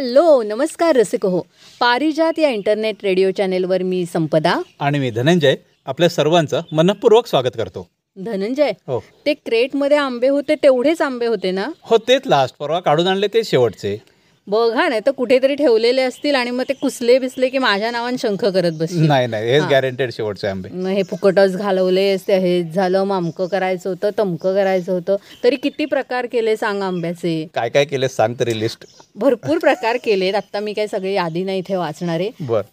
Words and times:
नमस्कार 0.00 0.96
रसिक 0.96 1.26
हो 1.26 1.40
पारिजात 1.80 2.38
या 2.38 2.48
इंटरनेट 2.48 2.96
रेडिओ 3.02 3.30
चॅनेलवर 3.30 3.82
मी 3.82 4.06
संपदा. 4.06 4.62
आणि 4.80 4.98
मी 4.98 5.10
धनंजय 5.10 5.54
आपल्या 5.86 6.08
सर्वांचं 6.08 6.60
मनपूर्वक 6.72 7.26
स्वागत 7.26 7.56
करतो. 7.56 7.88
धनंजय 8.16 8.70
हो. 8.86 9.04
ते 9.26 9.34
क्रेटमध्ये 9.34 9.96
आंबे 9.96 10.28
होते 10.28 10.54
तेवढेच 10.54 11.02
आंबे 11.02 11.26
होते 11.26 11.50
ना? 11.50 11.68
हो 11.82 11.96
तेच 11.96 12.22
लास्ट 12.26 12.56
परवा 12.58 12.80
काढून 12.80 13.06
आणले 13.06 13.26
ते 13.26 13.44
शेवटचे. 13.44 14.02
बघा 14.46 14.88
नाही 14.88 15.00
तर 15.06 15.10
कुठेतरी 15.10 15.54
ठेवलेले 15.54 16.02
असतील 16.02 16.34
आणि 16.34 16.50
मग 16.50 16.64
ते 16.68 16.72
कुसले 16.72 17.18
बिसले 17.18 17.48
की 17.48 17.58
माझ्या 17.58 17.90
नावाने 17.90 18.18
शंख 18.18 18.44
करत 18.44 18.72
बसतील 18.72 19.06
नाही 19.08 19.26
नाही 19.26 19.50
हेच 19.50 19.62
गॅरंटेड 19.62 20.10
शेवटचे 20.12 20.46
आंबे. 20.48 20.68
मग 20.68 20.86
हे 20.86 21.02
फुकटच 21.02 21.56
घालवलेस 21.56 22.26
ते 22.28 22.38
हेच 22.38 22.74
झालं 22.74 23.04
मामकं 23.04 23.46
करायचं 23.46 23.88
होतं 23.90 24.10
तमकं 24.18 24.54
करायचं 24.54 24.92
होतं. 24.92 25.16
तरी 25.44 25.56
किती 25.56 25.84
प्रकार 25.84 26.26
केले 26.26 26.56
सांग 26.56 26.82
आंब्याचे? 26.82 27.46
काय 27.54 27.68
काय 27.68 27.84
केले 27.84 28.08
सांग 28.08 28.34
तरी 28.40 28.58
लिस्ट 28.60 28.84
भरपूर 29.16 29.58
प्रकार 29.58 29.96
केलेत. 29.96 30.34
आता 30.34 30.60
मी 30.60 30.72
काही 30.72 30.88
सगळी 30.88 31.12
यादी 31.14 31.44
नाही 31.44 31.58
इथे 31.58 31.76
वाचणारे. 31.76 32.30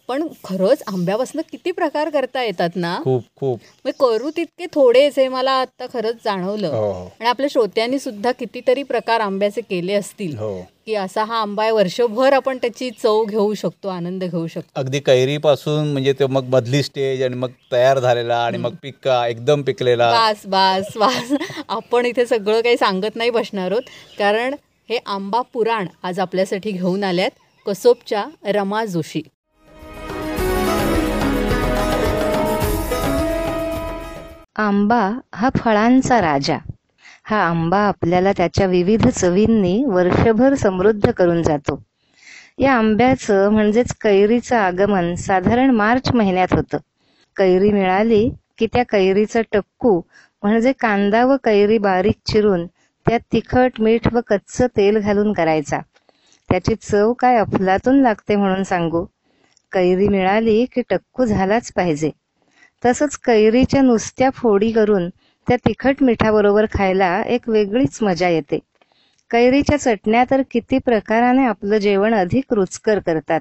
पण 0.08 0.26
खरंच 0.44 0.82
आंब्यापासून 0.86 1.40
किती 1.52 1.70
प्रकार 1.70 2.08
करता 2.10 2.42
येतात 2.42 2.76
ना? 2.76 2.96
खूप 3.04 3.24
खूप. 3.36 3.60
मग 3.84 3.90
करू 4.00 4.30
तितके 4.30 4.66
थोडेच 4.66 5.18
हे 5.18 5.28
मला 5.28 5.52
आता 5.52 5.86
खरंच 5.92 6.16
जाणवलं. 6.24 6.68
हो 6.68 6.92
हो. 6.92 7.04
आणि 7.20 7.28
आपल्या 7.28 7.48
श्रोत्यांनी 7.52 7.98
सुद्धा 7.98 8.32
कितीतरी 8.32 8.82
प्रकार 8.82 9.20
आंब्याचे 9.20 9.60
केले 9.60 9.94
असतील. 9.94 10.36
हो. 10.36 10.52
की 10.86 10.94
असा 10.94 11.24
हा 11.24 11.40
आंबा 11.40 11.62
आहे 11.62 11.72
वर्षभर 11.72 12.32
आपण 12.32 12.58
त्याची 12.58 12.90
चव 12.90 13.24
घेऊ 13.24 13.52
शकतो 13.54 13.88
आनंद 13.88 14.24
घेऊ 14.24 14.46
शकतो. 14.46 14.80
अगदी 14.80 15.00
कैरीपासून 15.00 15.92
म्हणजे 15.92 16.12
ते 16.18 16.26
मग 16.26 16.44
मधली 16.52 16.82
स्टेज 16.82 17.22
आणि 17.22 17.34
मग 17.34 17.50
तयार 17.72 17.98
झालेला 17.98 18.36
आणि 18.36 18.58
मग 18.58 18.74
पिक्का 18.82 19.26
एकदम 19.26 19.62
पिकलेला. 19.62 20.10
बास 20.10 20.46
बास 20.46 20.96
बास 20.98 21.32
आपण 21.68 22.06
इथे 22.06 22.26
सगळं 22.26 22.60
काही 22.60 22.76
सांगत 22.76 23.16
नाही 23.16 23.30
बसणार 23.30 23.70
आहोत. 23.70 23.82
कारण 24.18 24.54
हे 24.88 24.98
आंबा 25.06 25.40
पुराण 25.52 25.86
आज 26.02 26.20
आपल्यासाठी 26.20 26.70
घेऊन 26.70 27.04
आल्यात 27.04 27.30
कसोबच्या 27.66 28.24
रमा 28.54 28.84
जोशी. 28.84 29.22
आंबा 34.58 35.00
हा 35.34 35.48
फळांचा 35.56 36.20
राजा. 36.20 36.56
हा 37.30 37.38
आंबा 37.40 37.78
आपल्याला 37.78 38.32
त्याच्या 38.36 38.66
विविध 38.66 39.06
चवींनी 39.08 39.84
वर्षभर 39.84 40.54
समृद्ध 40.54 41.10
करून 41.10 41.42
जातो. 41.42 41.78
या 42.58 42.72
आंब्याचं 42.72 43.48
म्हणजेच 43.48 43.92
कैरीचं 43.94 44.56
आगमन 44.56 45.14
साधारण 45.14 45.70
मार्च 45.70 46.10
महिन्यात 46.14 46.54
होतं. 46.54 46.78
कैरी 47.36 47.70
मिळाली 47.72 48.28
की 48.58 48.66
त्या 48.66 48.82
कैरीचं 48.82 49.42
टक्कू 49.52 50.00
म्हणजे 50.42 50.72
कांदा 50.72 51.24
व 51.24 51.36
कैरी 51.44 51.78
बारीक 51.78 52.16
चिरून 52.26 52.66
त्यात 53.06 53.20
तिखट 53.32 53.80
मीठ 53.80 54.12
व 54.12 54.20
कच्चं 54.26 54.66
तेल 54.66 54.98
घालून 54.98 55.32
करायचा. 55.32 55.78
त्याची 56.48 56.74
चव 56.74 57.12
काय 57.12 57.36
अफलातून 57.36 58.00
लागते 58.02 58.36
म्हणून 58.36 58.62
सांगू. 58.62 59.04
कैरी 59.72 60.08
मिळाली 60.08 60.64
की 60.64 60.82
टक्कू 60.90 61.24
झालाच 61.24 61.72
पाहिजे. 61.72 62.10
तसंच 62.82 63.16
कैरीच्या 63.16 63.82
नुसत्या 63.82 64.30
फोडी 64.30 64.72
करून 64.72 65.08
त्या 65.50 65.56
तिखट 65.58 66.02
मिठाबरोबर 66.02 66.66
खायला 66.72 67.06
एक 67.26 67.48
वेगळीच 67.48 67.98
मजा 68.02 68.28
येते. 68.28 68.58
कैरीच्या 69.30 69.76
चटण्या 69.78 70.22
तर 70.30 70.42
किती 70.50 70.78
प्रकाराने 70.78 71.44
आपलं 71.44 71.78
जेवण 71.78 72.14
अधिक 72.14 72.52
रुचकर 72.52 72.98
करतात. 72.98 73.40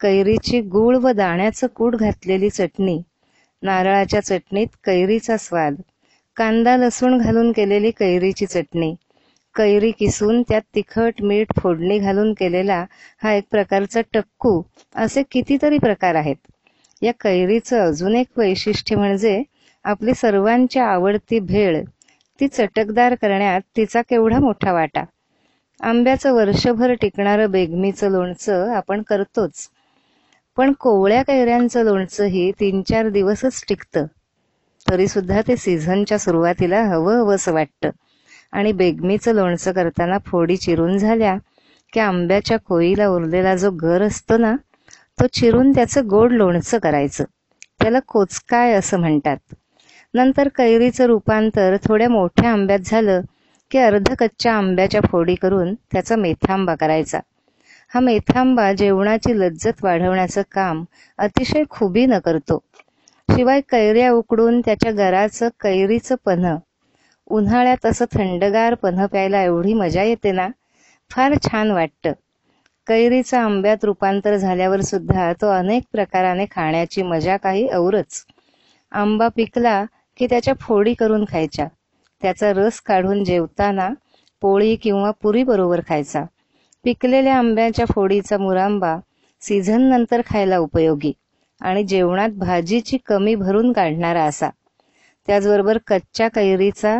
कैरीची 0.00 0.60
गूळ 0.60 0.96
व 0.96 1.12
दाण्याचं 1.12 1.66
कूट 1.66 1.96
घातलेली 1.96 2.50
चटणी 2.50 2.98
नारळाच्या 3.62 4.20
चटणीत 4.20 4.76
कैरीचा 4.84 5.36
स्वाद 5.36 5.80
कांदा 6.36 6.76
लसूण 6.76 7.16
घालून 7.18 7.50
केलेली 7.52 7.90
कैरीची 7.90 8.46
चटणी 8.46 8.94
कैरी 9.54 9.90
किसून 9.90 10.42
त्यात 10.42 10.62
तिखट 10.74 11.22
मीठ 11.22 11.58
फोडणी 11.60 11.98
घालून 11.98 12.32
केलेला 12.32 12.84
हा 13.22 13.32
एक 13.32 13.44
प्रकारचा 13.50 14.00
टक्कू 14.14 14.60
असे 14.94 15.22
कितीतरी 15.30 15.78
प्रकार 15.78 16.14
आहेत. 16.14 16.36
या 17.02 17.12
कैरीचं 17.20 17.86
अजून 17.86 18.16
एक 18.16 18.38
वैशिष्ट्य 18.38 18.96
म्हणजे 18.96 19.42
आपली 19.84 20.14
सर्वांची 20.14 20.78
आवडती 20.78 21.38
भेळ 21.38 21.82
ती 22.40 22.48
चटकदार 22.48 23.14
करण्यात 23.14 23.60
तिचा 23.76 24.02
केवढा 24.02 24.38
मोठा 24.38 24.72
वाटा. 24.72 25.04
आंब्याचं 25.80 26.32
वर्षभर 26.32 26.92
टिकणारं 26.94 27.50
बेगमीचं 27.50 28.10
लोणचं 28.10 28.72
आपण 28.74 29.02
करतोच. 29.02 29.68
पण 30.56 30.72
कोवळ्या 30.72 31.22
कैऱ्यांचं 31.22 31.84
लोणचंही 31.84 32.50
तीन 32.60 32.82
चार 32.82 33.08
दिवसच 33.08 33.64
टिकतं. 33.68 34.06
तरी 34.86 35.06
सुद्धा 35.08 35.40
ते 35.40 35.56
सीझनच्या 35.56 36.18
सुरुवातीला 36.18 36.82
हवं 36.82 37.18
हवंसं 37.18 37.52
वाटतं. 37.52 37.90
आणि 38.52 38.72
बेगमीचं 38.72 39.34
लोणचं 39.34 39.72
करताना 39.72 40.18
फोडी 40.26 40.56
चिरून 40.56 40.98
झाल्या 40.98 41.36
की 41.92 42.00
आंब्याच्या 42.00 42.58
कोईला 42.58 43.08
उरलेला 43.08 43.54
जो 43.56 43.70
गर 43.70 44.02
असतो 44.02 44.36
ना 44.36 44.54
तो 45.20 45.26
चिरून 45.26 45.72
त्याचं 45.72 46.08
गोड 46.08 46.32
लोणचं 46.32 46.78
करायचं. 46.78 47.24
त्याला 47.80 47.98
कोचकाय 48.00 48.72
असं 48.72 49.00
म्हणतात. 49.00 49.54
नंतर 50.14 50.48
कैरीचं 50.48 51.06
रूपांतर 51.06 51.76
थोड्या 51.84 52.08
मोठ्या 52.08 52.50
आंब्यात 52.50 52.78
झालं 52.84 53.20
की 53.70 53.78
अर्ध 53.78 54.12
कच्च्या 54.18 54.52
आंब्याच्या 54.54 55.00
फोडी 55.02 55.34
करून 55.34 55.74
त्याचा 55.92 56.16
मेथांबा 56.16 56.74
करायचा. 56.74 57.20
हा 57.92 58.00
मेथांबा 58.00 58.72
जेवणाची 58.72 59.38
लज्जत 59.40 59.82
वाढवण्याचं 59.82 60.42
काम 60.52 60.84
अतिशय 61.18 61.62
खुबीनं 61.70 62.18
करतो. 62.18 62.58
शिवाय 63.28 63.60
कैऱ्या 63.60 64.10
उकडून 64.12 64.60
त्याच्या 64.60 64.92
गराचं 64.92 65.48
कैरीचं 65.60 66.14
पन्ह 66.26 66.56
उन्हाळ्यात 67.30 67.86
असं 67.86 68.04
थंडगार 68.12 68.74
पन्ह 68.74 69.06
प्यायला 69.06 69.42
एवढी 69.42 69.72
मजा 69.74 70.02
येते 70.02 70.32
ना? 70.32 70.46
फार 71.10 71.34
छान 71.42 71.70
वाटतं. 71.70 72.12
कैरीचं 72.86 73.38
आंब्यात 73.38 73.84
रूपांतर 73.84 74.36
झाल्यावर 74.36 74.80
सुद्धा 74.80 75.32
तो 75.32 75.50
अनेक 75.50 75.82
प्रकाराने 75.92 76.44
खाण्याची 76.50 77.02
मजा 77.02 77.36
काही 77.36 77.68
औरच. 77.72 78.24
आंबा 78.92 79.28
पिकला 79.28 79.84
की 80.16 80.26
त्याच्या 80.26 80.54
फोडी 80.60 80.94
करून 80.94 81.24
खायच्या. 81.24 81.66
त्याचा 82.22 82.52
रस 82.52 82.80
काढून 82.80 83.24
जेवताना 83.24 83.88
पोळी 84.42 84.76
किंवा 84.76 85.10
पुरी 85.10 85.42
बरोबर 85.42 85.80
खायचा. 85.88 86.24
पिकलेल्या 86.84 87.36
आंब्याच्या 87.38 87.86
फोडीचा 87.94 88.38
मुरांबा 88.38 88.96
सीझन 89.40 89.82
नंतर 89.82 90.20
खायला 90.26 90.58
उपयोगी 90.58 91.12
आणि 91.60 91.84
जेवणात 91.84 92.28
भाजीची 92.28 92.98
कमी 93.06 93.34
भरून 93.34 93.72
काढणारा 93.72 94.24
असा. 94.24 94.50
त्याचबरोबर 95.26 95.78
कच्च्या 95.86 96.28
कैरीचा 96.28 96.98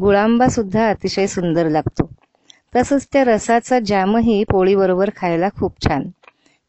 गुळांबा 0.00 0.48
सुद्धा 0.48 0.88
अतिशय 0.88 1.26
सुंदर 1.26 1.68
लागतो. 1.68 2.10
तसंच 2.76 3.06
त्या 3.12 3.24
रसाचा 3.24 3.78
जामही 3.80 4.44
पोळीबरोबर 4.44 5.10
खायला 5.16 5.48
खूप 5.48 5.74
छान. 5.84 6.08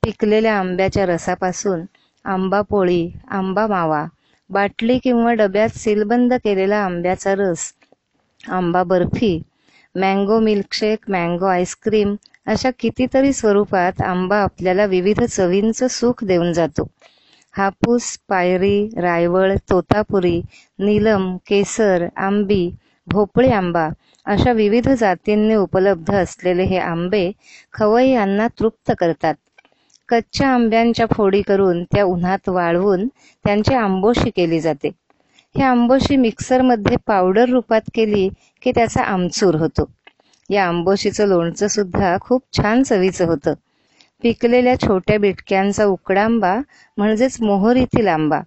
पिकलेल्या 0.03 0.55
आंब्याच्या 0.59 1.05
रसापासून 1.05 1.81
आंबा 2.25 2.61
पोळी 2.61 3.11
आंबा 3.27 3.67
मावा 3.67 4.05
बाटली 4.49 4.97
किंवा 4.99 5.31
डब्यात 5.39 5.69
सीलबंद 5.77 6.33
केलेला 6.43 6.77
आंब्याचा 6.85 7.33
रस 7.37 7.71
आंबा 8.41 8.83
barfi 8.83 9.31
mango 9.95 10.39
milkshake 10.39 11.09
mango 11.11 11.45
ice cream 11.47 12.15
अशा 12.53 12.69
कितीतरी 12.79 13.33
स्वरूपात 13.33 14.01
आंबा 14.01 14.37
आपल्याला 14.43 14.85
विविध 14.85 15.23
चवींचं 15.23 15.87
सुख 15.87 16.23
देऊन 16.23 16.51
जातो. 16.53 16.87
हापूस 17.55 18.17
पायरी 18.29 18.89
रायवळ 19.01 19.53
तोतापुरी 19.69 20.39
नीलम 20.79 21.35
केसर 21.47 22.05
आंबी 22.27 22.69
भोपळी 23.07 23.49
आंबा 23.51 23.87
अशा 24.25 24.51
विविध 24.51 24.89
जातींनी 24.89 25.55
उपलब्ध 25.55 26.13
असलेले 26.15 26.63
हे 26.63 26.77
आंबे 26.79 27.31
खवय्यांना 27.73 28.47
तृप्त 28.59 28.91
करतात. 28.99 29.35
कच्च्या 30.09 30.47
आंब्यांच्या 30.49 31.05
फोडी 31.07 31.41
करून 31.41 31.83
त्या 31.83 32.03
उन्हात 32.03 32.49
वाळवून 32.49 33.07
त्यांची 33.45 33.73
आंबोशी 33.73 34.29
केली 34.29 34.59
जाते. 34.59 34.89
ही 35.55 35.63
आंबोशी 35.63 36.15
मिक्सरमध्ये 36.17 36.97
पावडर 37.07 37.49
रूपात 37.49 37.89
केली 37.93 38.27
की 38.61 38.71
त्याचा 38.71 39.03
आमचूर 39.03 39.55
होतो. 39.55 39.89
या 40.49 40.65
आंबोशीचं 40.67 41.27
लोणचं 41.27 41.67
सुद्धा 41.67 42.15
खूप 42.21 42.41
छान 42.53 42.83
चवीचं 42.83 43.25
होतं. 43.25 43.53
पिकलेल्या 44.23 44.75
छोट्या 44.79 45.17
बिटक्यांचा 45.19 45.85
उकडांबा 45.85 46.55
म्हणजेच 46.97 47.37
मोहरीतील 47.41 48.07
आंबा 48.07 48.39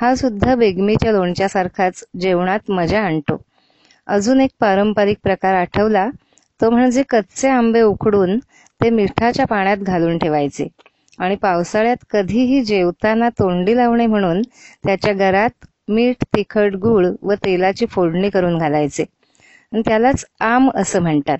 हा 0.00 0.14
सुद्धा 0.14 0.54
बेगमीच्या 0.54 1.12
लोणच्यासारखाच 1.12 2.04
जेवणात 2.20 2.70
मजा 2.70 3.00
आणतो. 3.00 3.40
अजून 4.06 4.40
एक 4.40 4.50
पारंपरिक 4.60 5.18
प्रकार 5.22 5.54
आठवला 5.54 6.08
तो 6.60 6.70
म्हणजे 6.70 7.02
कच्चे 7.08 7.48
आंबे 7.48 7.80
उकडून 7.82 8.38
ते 8.80 8.90
मिठाच्या 8.90 9.46
पाण्यात 9.46 9.76
घालून 9.78 10.18
ठेवायचे. 10.18 10.66
आणि 11.18 11.36
पावसाळ्यात 11.36 12.04
कधीही 12.10 12.62
जेवताना 12.64 13.28
तोंडी 13.38 13.76
लावणे 13.76 14.06
म्हणून 14.06 14.42
त्याच्या 14.84 15.12
घरात 15.14 15.66
मीठ 15.88 16.24
तिखट 16.36 16.74
गूळ 16.78 17.06
व 17.22 17.34
तेलाची 17.44 17.86
फोडणी 17.88 18.30
करून 18.30 18.58
घालायचे. 18.58 19.04
आणि 19.72 19.82
त्यालाच 19.82 20.24
आम 20.42 20.70
असं 20.74 21.02
म्हणतात. 21.02 21.38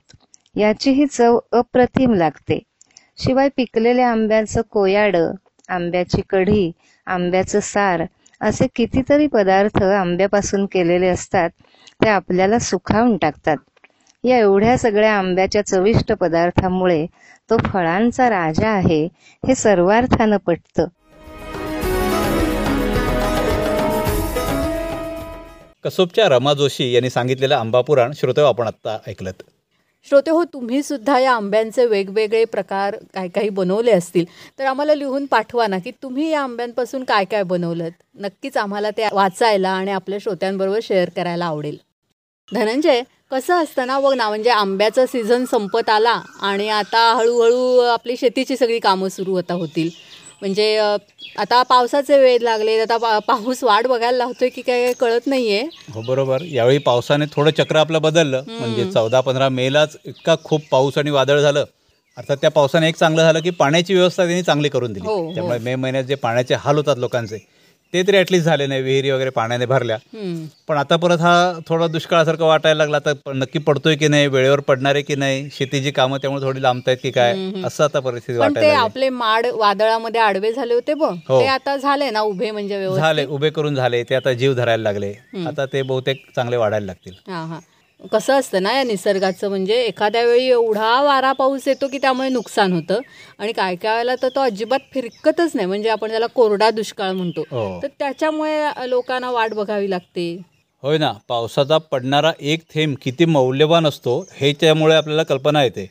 याचीही 0.56 1.06
चव 1.08 1.38
अप्रतिम 1.52 2.14
लागते. 2.14 2.58
शिवाय 3.18 3.48
पिकलेल्या 3.56 4.10
आंब्याचं 4.10 4.60
कोयाडं 4.70 5.32
आंब्याची 5.68 6.22
कढी 6.28 6.70
आंब्याचं 7.06 7.60
सार 7.62 8.04
असे 8.40 8.66
कितीतरी 8.76 9.26
पदार्थ 9.28 9.82
आंब्यापासून 9.84 10.66
केलेले 10.72 11.08
असतात 11.08 11.50
ते 12.00 12.08
आपल्याला 12.10 12.58
सुखावून 12.60 13.16
टाकतात. 13.18 13.56
या 14.24 14.38
एवढ्या 14.38 14.76
सगळ्या 14.78 15.12
आंब्याच्या 15.14 15.62
चविष्ट 15.66 16.12
पदार्थामुळे 16.12 17.06
तो 17.50 17.56
फळांचा 17.72 18.28
राजा 18.30 18.68
आहे 18.68 19.04
हे 19.42 19.54
सर्वार्थानं 19.54 20.36
पटतं. 20.36 20.84
कसोबच्या 25.84 26.28
रमा 26.28 26.54
जोशी 26.54 26.92
यांनी 26.92 27.10
सांगितलेलं 27.10 27.54
आंबा 27.54 27.80
पुराण 27.80 28.12
श्रोते 28.16 28.40
आपण 28.40 28.66
आत्ता 28.66 28.96
ऐकलं 29.06 29.30
श्रोते 30.06 30.30
हो 30.30 30.44
तुम्ही 30.44 30.82
सुद्धा 30.82 31.18
या 31.18 31.32
आंब्यांचे 31.32 31.84
वेगवेगळे 31.86 32.44
प्रकार 32.44 32.96
काय 33.14 33.28
काही 33.28 33.48
बनवले 33.48 33.90
असतील 33.90 34.24
तर 34.58 34.64
आम्हाला 34.64 34.94
लिहून 34.94 35.26
पाठवा 35.26 35.66
ना 35.66 35.78
की 35.78 35.90
तुम्ही 36.02 36.30
या 36.30 36.40
आंब्यांपासून 36.40 37.04
काय 37.04 37.24
काय 37.24 37.42
बनवलं 37.42 37.88
नक्कीच 38.20 38.56
आम्हाला 38.56 38.90
ते 38.90 39.08
वाचायला 39.12 39.70
आणि 39.70 39.90
आपल्या 39.90 40.18
श्रोत्यांबरोबर 40.22 40.78
शेअर 40.82 41.08
करायला 41.16 41.44
आवडेल. 41.44 41.76
धनंजय 42.52 43.02
कसं 43.30 43.62
असतं 43.62 43.86
ना 43.86 43.98
बघ 44.00 44.14
ना 44.14 44.28
म्हणजे 44.28 44.50
आंब्याचा 44.50 45.06
सीझन 45.06 45.44
संपत 45.44 45.88
आला 45.90 46.20
आणि 46.40 46.68
आता 46.68 47.12
हळूहळू 47.14 47.78
आपली 47.78 48.16
शेतीची 48.16 48.56
सगळी 48.56 48.78
कामं 48.78 49.08
सुरू 49.08 49.32
होता 49.32 49.54
होतील. 49.54 49.88
म्हणजे 50.40 50.76
आता 51.36 51.62
पावसाचे 51.62 52.18
वेळ 52.18 52.42
लागले 52.42 52.78
आता 52.80 52.96
पा 52.96 53.18
पाऊस 53.18 53.62
वाट 53.64 53.86
बघायला 53.86 54.16
लावतोय 54.18 54.48
की 54.48 54.62
काय 54.62 54.92
कळत 54.92 55.26
नाहीये. 55.26 55.62
हो 55.94 56.02
बरोबर. 56.02 56.42
यावेळी 56.42 56.78
पावसाने 56.78 57.24
थोडं 57.32 57.50
चक्र 57.50 57.76
आपलं 57.76 58.02
बदललं. 58.02 58.42
म्हणजे 58.48 58.90
चौदा 58.92 59.20
पंधरा 59.20 59.48
मेलाच 59.48 59.96
इतका 60.04 60.34
खूप 60.44 60.62
पाऊस 60.70 60.98
आणि 60.98 61.10
वादळ 61.10 61.40
झालं. 61.40 61.64
अर्थात 62.16 62.36
त्या 62.36 62.50
पावसाने 62.50 62.88
एक 62.88 62.96
चांगलं 62.96 63.22
झालं 63.22 63.40
की 63.40 63.50
पाण्याची 63.50 63.94
व्यवस्था 63.94 64.24
त्यांनी 64.24 64.42
चांगली 64.42 64.68
करून 64.68 64.92
दिली. 64.92 65.06
हो, 65.06 65.14
हो. 65.14 65.34
त्यामुळे 65.34 65.58
मे 65.58 65.74
महिन्यात 65.74 66.04
जे 66.04 66.14
पाण्याचे 66.14 66.54
हाल 66.54 66.76
होतात 66.76 66.96
लोकांचे 66.96 67.38
ते 67.94 68.02
तरी 68.02 68.16
ॲटलिस्ट 68.18 68.44
झाले 68.44 68.66
नाही 68.66 68.82
विहिरी 68.82 69.10
वगैरे 69.10 69.30
पाण्याने 69.30 69.66
भरल्या. 69.66 69.96
पण 70.68 70.76
आता 70.76 70.96
परत 70.96 71.20
हा 71.20 71.34
थोडा 71.68 71.86
दुष्काळासारखं 71.86 72.44
वाटायला 72.46 72.78
लागला 72.78 72.98
तर 73.06 73.32
नक्की 73.34 73.58
पडतोय 73.66 73.96
की 73.96 74.08
नाही 74.08 74.26
वेळेवर 74.26 74.60
पडणार 74.60 74.94
आहे 74.94 75.02
की 75.02 75.14
नाही 75.16 75.48
शेतीची 75.52 75.90
कामं 75.90 76.18
त्यामुळे 76.22 76.42
थोडी 76.44 76.62
लांबतायत 76.62 76.96
की 77.02 77.10
काय 77.10 77.34
असं 77.64 77.84
आता 77.84 78.00
परिस्थिती 78.00 78.38
वाटायला. 78.38 78.78
आपले 78.78 79.08
माड 79.10 79.46
वादळामध्ये 79.54 80.20
आडवे 80.20 80.52
झाले 80.52 80.74
होते 80.74 80.92
हो. 80.92 81.14
ते 81.30 81.46
आता 81.46 81.76
झाले 81.76 82.10
ना 82.10 82.20
उभे 82.22 82.50
म्हणजे 82.50 82.86
झाले 82.96 83.24
उभे 83.26 83.50
करून 83.50 83.74
झाले 83.74 84.02
ते 84.10 84.14
आता 84.14 84.32
जीव 84.32 84.54
धरायला 84.54 84.82
लागले. 84.82 85.12
आता 85.46 85.66
ते 85.72 85.82
बहुतेक 85.82 86.24
चांगले 86.36 86.56
वाढायला 86.56 86.86
लागतील. 86.86 87.14
कसं 88.12 88.32
असतं 88.32 88.62
ना 88.62 88.72
या 88.72 88.82
निसर्गाचं 88.82 89.48
म्हणजे 89.48 89.74
एखाद्या 89.82 90.22
वेळी 90.22 90.46
एवढा 90.46 91.02
वारा 91.02 91.32
पाऊस 91.32 91.68
येतो 91.68 91.88
की 91.88 91.98
त्यामुळे 91.98 92.28
नुकसान 92.28 92.72
होतं. 92.72 93.00
आणि 93.38 93.52
काय 93.52 93.76
काय 93.76 93.92
वेळेला 93.92 94.14
तर 94.22 94.28
तो 94.28 94.40
अजिबात 94.40 94.78
फिरकतच 94.94 95.50
नाही. 95.54 95.66
म्हणजे 95.66 95.88
आपण 95.88 96.10
त्याला 96.10 96.26
कोरडा 96.26 96.70
दुष्काळ 96.70 97.10
म्हणतो 97.12 97.40
हो. 97.40 97.82
तर 97.82 97.88
त्याच्यामुळे 97.98 98.90
लोकांना 98.90 99.30
वाट 99.30 99.54
बघावी 99.54 99.90
लागते. 99.90 100.42
होय 100.82 100.98
ना 100.98 101.12
पावसाचा 101.28 101.78
पडणारा 101.78 102.32
एक 102.40 102.60
थेंब 102.74 102.96
किती 103.02 103.24
मौल्यवान 103.24 103.86
असतो 103.86 104.26
हे 104.32 104.52
त्यामुळे 104.52 104.94
आपल्याला 104.94 105.22
कल्पना 105.22 105.64
येते. 105.64 105.90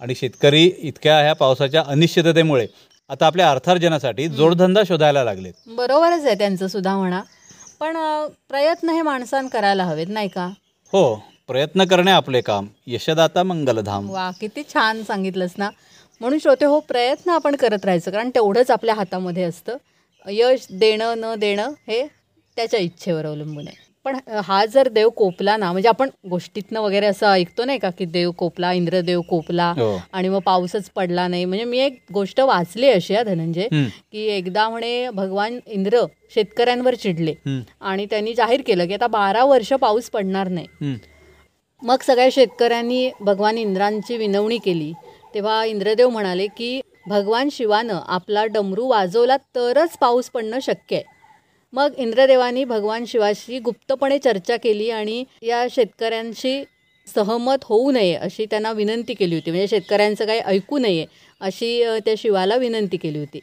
आणि 0.00 0.14
शेतकरी 0.14 0.72
इतक्या 0.78 1.18
ह्या 1.20 1.32
पावसाच्या 1.32 1.82
अनिश्चिततेमुळे 1.86 2.66
आता 3.08 3.26
आपल्या 3.26 3.50
अर्थार्जनासाठी 3.50 4.28
जोडधंदा 4.28 4.80
शोधायला 4.88 5.24
लागलेत. 5.24 5.52
बरोबरच 5.66 6.24
आहे 6.24 6.34
त्यांचं 6.34 6.66
सुद्धा 6.66 6.96
म्हणा. 6.96 7.22
पण 7.80 7.96
अं, 7.96 8.28
प्रयत्न 8.48 8.88
हे 8.88 9.02
माणसानं 9.02 9.48
करायला 9.48 9.84
हवेत 9.84 10.06
नाही 10.08 10.28
का? 10.28 10.46
हो. 10.92 11.31
प्रयत्न 11.48 11.84
करणे 11.84 12.10
आपले 12.10 12.40
काम. 12.40 12.66
यशदाता 12.86 13.42
मंगलधाम. 13.42 14.10
वा 14.10 14.30
किती 14.40 14.62
छान 14.72 15.02
सांगितलंस 15.02 15.54
ना. 15.58 15.70
म्हणून 16.20 16.38
श्रोते 16.38 16.64
हो 16.64 16.78
प्रयत्न 16.88 17.30
आपण 17.30 17.56
करत 17.56 17.84
राहायचं 17.84 18.10
कारण 18.10 18.30
तेवढंच 18.34 18.70
आपल्या 18.70 18.94
हातामध्ये 18.94 19.42
असतं. 19.42 19.76
यश 20.26 20.66
देणं 20.70 21.14
न 21.18 21.34
देणं 21.38 21.72
हे 21.88 22.02
त्याच्या 22.56 22.80
इच्छेवर 22.80 23.26
अवलंबून 23.26 23.66
आहे. 23.68 23.80
पण 24.06 24.16
हा 24.44 24.64
जर 24.66 24.88
देव 24.88 25.08
कोपला 25.08 25.56
ना 25.56 25.70
म्हणजे 25.72 25.88
आपण 25.88 26.08
गोष्टीतनं 26.30 26.80
वगैरे 26.80 27.06
असं 27.06 27.26
ऐकतो 27.26 27.64
नाही 27.64 27.78
का 27.78 27.90
की 27.90 28.04
देव 28.04 28.30
कोपला 28.38 28.72
इंद्रदेव 28.72 29.20
कोपला 29.20 29.70
हो. 29.76 29.96
आणि 30.12 30.28
मग 30.28 30.40
पाऊसच 30.46 30.88
पडला 30.96 31.26
नाही. 31.28 31.44
म्हणजे 31.44 31.64
मी 31.64 31.78
एक 31.78 31.98
गोष्ट 32.12 32.40
वाचली 32.40 32.88
अशी 32.90 33.14
आहे 33.14 33.24
धनंजय 33.24 33.68
की 34.12 34.26
एकदा 34.28 34.68
म्हणे 34.68 35.08
भगवान 35.10 35.58
इंद्र 35.66 36.04
शेतकऱ्यांवर 36.34 36.94
चिडले 36.94 37.34
आणि 37.80 38.06
त्यांनी 38.10 38.34
जाहीर 38.34 38.62
केलं 38.66 38.86
की 38.86 38.94
आता 38.94 39.06
बारा 39.06 39.44
वर्ष 39.44 39.72
पाऊस 39.72 40.10
पडणार 40.10 40.48
नाही. 40.48 40.96
मग 41.82 42.02
सगळ्या 42.02 42.28
शेतकऱ्यांनी 42.32 43.10
भगवान 43.20 43.58
इंद्रांची 43.58 44.16
विनवणी 44.16 44.58
केली. 44.58 44.92
तेव्हा 45.34 45.64
इंद्रदेव 45.64 46.08
म्हणाले 46.08 46.46
की 46.46 46.80
भगवान 47.06 47.48
शिवानं 47.52 48.00
आपला 48.06 48.44
डमरू 48.44 48.86
वाजवला 48.86 49.36
तरच 49.54 49.96
पाऊस 49.98 50.28
पडणं 50.30 50.58
शक्य 50.62 50.96
आहे. 50.96 51.04
मग 51.72 51.92
इंद्रदेवानी 51.96 52.64
भगवान 52.64 53.04
शिवाशी 53.08 53.58
गुप्तपणे 53.58 54.18
चर्चा 54.18 54.56
केली 54.56 54.90
आणि 54.90 55.24
या 55.42 55.66
शेतकऱ्यांशी 55.70 56.62
सहमत 57.06 57.64
होऊ 57.64 57.90
नये 57.90 58.14
अशी 58.14 58.46
त्यांना 58.46 58.72
विनंती 58.72 59.14
केली 59.14 59.34
होती. 59.34 59.50
म्हणजे 59.50 59.68
शेतकऱ्यांचं 59.68 60.26
काही 60.26 60.40
ऐकू 60.40 60.78
नये 60.78 61.06
अशी 61.40 61.82
त्या 62.04 62.14
शिवाला 62.18 62.56
विनंती 62.56 62.96
केली 62.96 63.18
होती. 63.18 63.40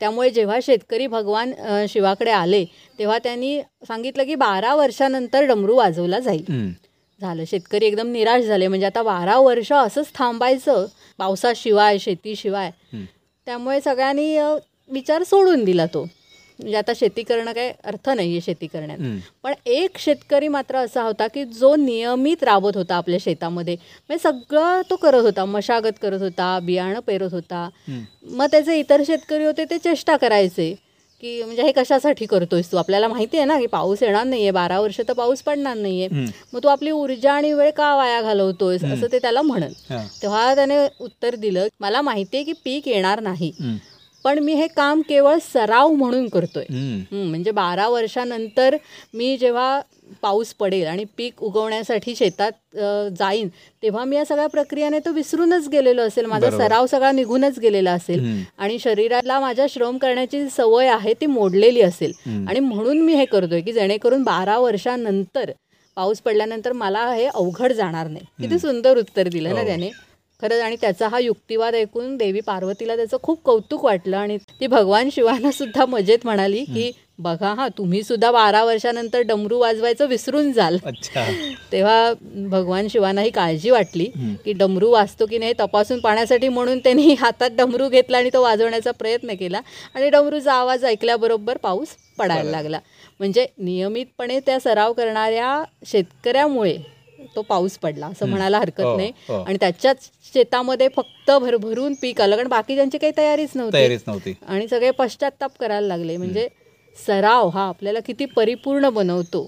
त्यामुळे 0.00 0.30
जेव्हा 0.30 0.58
शेतकरी 0.62 1.06
भगवान 1.06 1.52
शिवाकडे 1.88 2.30
आले 2.30 2.64
तेव्हा 2.98 3.18
त्यांनी 3.18 3.60
सांगितलं 3.88 4.24
की 4.24 4.34
बारा 4.34 4.74
वर्षानंतर 4.74 5.44
डमरू 5.44 5.76
वाजवला 5.76 6.18
जाईल. 6.18 6.44
झालं. 7.22 7.44
शेतकरी 7.44 7.86
एकदम 7.86 8.08
निराश 8.12 8.44
झाले. 8.44 8.68
म्हणजे 8.68 8.86
आता 8.86 9.02
बारा 9.02 9.38
वर्ष 9.38 9.72
असंच 9.72 10.10
थांबायचं 10.14 10.86
पावसाशिवाय 11.18 11.98
शेतीशिवाय. 11.98 12.70
त्यामुळे 13.46 13.80
सगळ्यांनी 13.80 14.36
विचार 14.90 15.22
सोडून 15.22 15.64
दिला 15.64 15.86
तो. 15.86 16.02
म्हणजे 16.58 16.76
आता 16.76 16.92
शेती 16.96 17.22
करणं 17.22 17.52
काही 17.52 17.70
अर्थ 17.84 18.08
नाही 18.10 18.30
आहे 18.30 18.40
शेती 18.40 18.66
करण्यात. 18.66 18.98
पण 19.42 19.52
एक 19.66 19.98
शेतकरी 19.98 20.48
मात्र 20.48 20.76
असा 20.76 21.02
होता 21.02 21.26
की 21.26 21.44
जो 21.44 21.74
नियमित 21.76 22.42
राबत 22.44 22.76
होता 22.76 22.96
आपल्या 22.96 23.18
शेतामध्ये. 23.20 23.76
म्हणजे 24.08 24.22
सगळं 24.22 24.80
तो 24.90 24.96
करत 24.96 25.22
होता. 25.22 25.44
मशागत 25.44 25.98
करत 26.02 26.22
होता 26.22 26.58
बियाणं 26.62 27.00
पेरत 27.00 27.32
होता. 27.32 27.68
मग 28.22 28.46
त्याचे 28.50 28.78
इतर 28.78 29.02
शेतकरी 29.06 29.44
होते 29.44 29.64
ते 29.64 29.78
चेष्टा 29.78 30.16
करायचे. 30.16 30.74
की 31.22 31.42
म्हणजे 31.42 31.62
हे 31.62 31.72
कशासाठी 31.72 32.26
करतोयस 32.26 32.70
तू 32.72 32.76
आपल्याला 32.76 33.08
माहिती 33.08 33.36
आहे 33.36 33.46
ना 33.46 33.58
की 33.60 33.66
पाऊस 33.66 34.02
येणार 34.02 34.24
नाहीये 34.24 34.50
बारा 34.50 34.80
वर्ष 34.80 35.00
तर 35.08 35.12
पाऊस 35.12 35.42
पडणार 35.42 35.76
नाहीये. 35.76 36.08
मग 36.52 36.62
तू 36.62 36.68
आपली 36.68 36.90
ऊर्जा 36.90 37.32
आणि 37.32 37.52
वेळ 37.52 37.70
का 37.70 37.94
वाया 37.96 38.20
घालवतोयस 38.22 38.84
असं 38.84 39.06
ते 39.12 39.18
त्याला 39.18 39.42
म्हणत 39.42 39.92
हा. 39.92 40.02
तेव्हा 40.22 40.54
त्याने 40.54 40.78
उत्तर 41.00 41.34
दिलं 41.34 41.66
मला 41.80 42.02
माहिती 42.02 42.36
आहे 42.36 42.44
की 42.44 42.52
पीक 42.64 42.88
येणार 42.88 43.20
नाही. 43.20 43.52
पण 44.24 44.38
मी 44.38 44.54
हे 44.54 44.66
काम 44.66 45.00
केवळ 45.08 45.38
सराव 45.42 45.92
म्हणून 45.92 46.28
करतोय 46.28 46.64
म्हणजे 47.12 47.50
बारा 47.50 47.88
वर्षानंतर 47.88 48.76
मी 49.14 49.36
जेव्हा 49.36 49.80
पाऊस 50.22 50.52
पडेल 50.54 50.86
आणि 50.86 51.04
पीक 51.18 51.42
उगवण्यासाठी 51.42 52.14
शेतात 52.16 52.76
जाईन 53.18 53.48
तेव्हा 53.82 54.04
मी 54.04 54.16
या 54.16 54.24
सगळ्या 54.24 54.46
प्रक्रियाने 54.46 54.98
तो 54.98 55.12
विसरूनच 55.12 55.68
गेलेलो 55.68 56.02
असेल 56.02 56.26
माझा. 56.26 56.50
सराव 56.50 56.86
सगळा 56.86 57.10
निघूनच 57.12 57.58
गेलेला 57.58 57.92
असेल. 57.92 58.24
आणि 58.58 58.78
शरीराला 58.78 59.38
माझ्या 59.40 59.66
श्रम 59.70 59.98
करण्याची 59.98 60.48
सवय 60.56 60.88
आहे 60.88 61.14
ती 61.20 61.26
मोडलेली 61.26 61.82
असेल. 61.82 62.12
आणि 62.48 62.60
म्हणून 62.60 63.00
मी 63.00 63.14
हे 63.14 63.24
करतोय 63.24 63.60
की 63.60 63.72
जेणेकरून 63.72 64.22
बारा 64.22 64.58
वर्षानंतर 64.58 65.50
पाऊस 65.96 66.20
पडल्यानंतर 66.20 66.72
मला 66.72 67.10
हे 67.12 67.26
अवघड 67.26 67.72
जाणार 67.72 68.08
नाही 68.08 68.24
किती 68.40 68.58
सुंदर 68.58 68.98
उत्तर 68.98 69.28
दिलं 69.28 69.54
ना 69.54 69.60
हो. 69.60 69.66
त्याने 69.66 69.90
खरंच 70.42 70.60
आणि 70.60 70.76
त्याचा 70.80 71.08
हा 71.08 71.18
युक्तिवाद 71.18 71.74
ऐकून 71.74 72.16
देवी 72.16 72.40
पार्वतीला 72.40 72.96
त्याचं 72.96 73.16
खूप 73.22 73.42
कौतुक 73.44 73.84
वाटलं. 73.84 74.16
आणि 74.16 74.36
ती 74.60 74.66
भगवान 74.66 75.08
शिवाना 75.12 75.50
सुद्धा 75.50 75.86
मजेत 75.86 76.18
म्हणाली 76.24 76.64
की 76.64 76.90
बघा 77.18 77.52
हा 77.54 77.68
तुम्ही 77.68 78.02
सुद्धा 78.02 78.30
बारा 78.30 78.64
वर्षानंतर 78.64 79.20
डमरू 79.20 79.58
वाजवायचं 79.58 80.06
विसरून 80.06 80.52
जाल. 80.52 80.78
अच्छा. 80.84 81.24
तेव्हा 81.72 82.12
भगवान 82.50 82.88
शिवांना 82.88 83.20
ही 83.20 83.30
काळजी 83.30 83.70
वाटली. 83.70 84.04
की 84.44 84.52
डमरू 84.52 84.90
वाजतो 84.90 85.26
की 85.26 85.38
नाही 85.38 85.52
तपासून 85.60 86.00
पाहण्यासाठी 86.00 86.48
म्हणून 86.48 86.78
त्यांनी 86.78 87.14
हातात 87.20 87.50
डमरू 87.50 87.88
घेतला 87.88 88.18
आणि 88.18 88.30
तो 88.32 88.42
वाजवण्याचा 88.42 88.90
प्रयत्न 88.90 89.34
केला. 89.34 89.60
आणि 89.94 90.10
डमरूचा 90.10 90.52
आवाज 90.52 90.84
ऐकल्याबरोबर 90.84 91.56
पाऊस 91.56 91.88
पडायला 92.18 92.50
लागला. 92.50 92.78
म्हणजे 93.18 93.46
नियमितपणे 93.58 94.40
त्या 94.40 94.60
सराव 94.60 94.92
करणाऱ्या 94.92 95.64
शेतकऱ्यामुळे 95.86 96.76
तो 97.36 97.42
पाऊस 97.42 97.76
पडला 97.78 98.06
असं 98.06 98.28
म्हणायला 98.28 98.58
हरकत 98.58 98.80
हो, 98.80 98.96
नाही. 98.96 99.12
हो. 99.28 99.42
आणि 99.42 99.56
त्याच्याच 99.60 100.10
शेतामध्ये 100.34 100.88
फक्त 100.88 101.30
भरभरून 101.32 101.94
पीक 102.02 102.20
आलं 102.20 102.36
कारण 102.36 102.48
बाकी 102.48 102.76
त्यांची 102.76 102.98
काही 102.98 103.12
तयारीच 103.16 103.50
नव्हती. 103.54 104.34
आणि 104.48 104.68
सगळे 104.68 104.90
पश्चाताप 104.90 105.58
करायला 105.60 105.86
लागले. 105.86 106.16
म्हणजे 106.16 106.48
सराव 106.96 107.48
हा 107.48 107.66
आपल्याला 107.68 108.00
किती 108.00 108.24
परिपूर्ण 108.26 108.88
बनवतो 108.88 109.44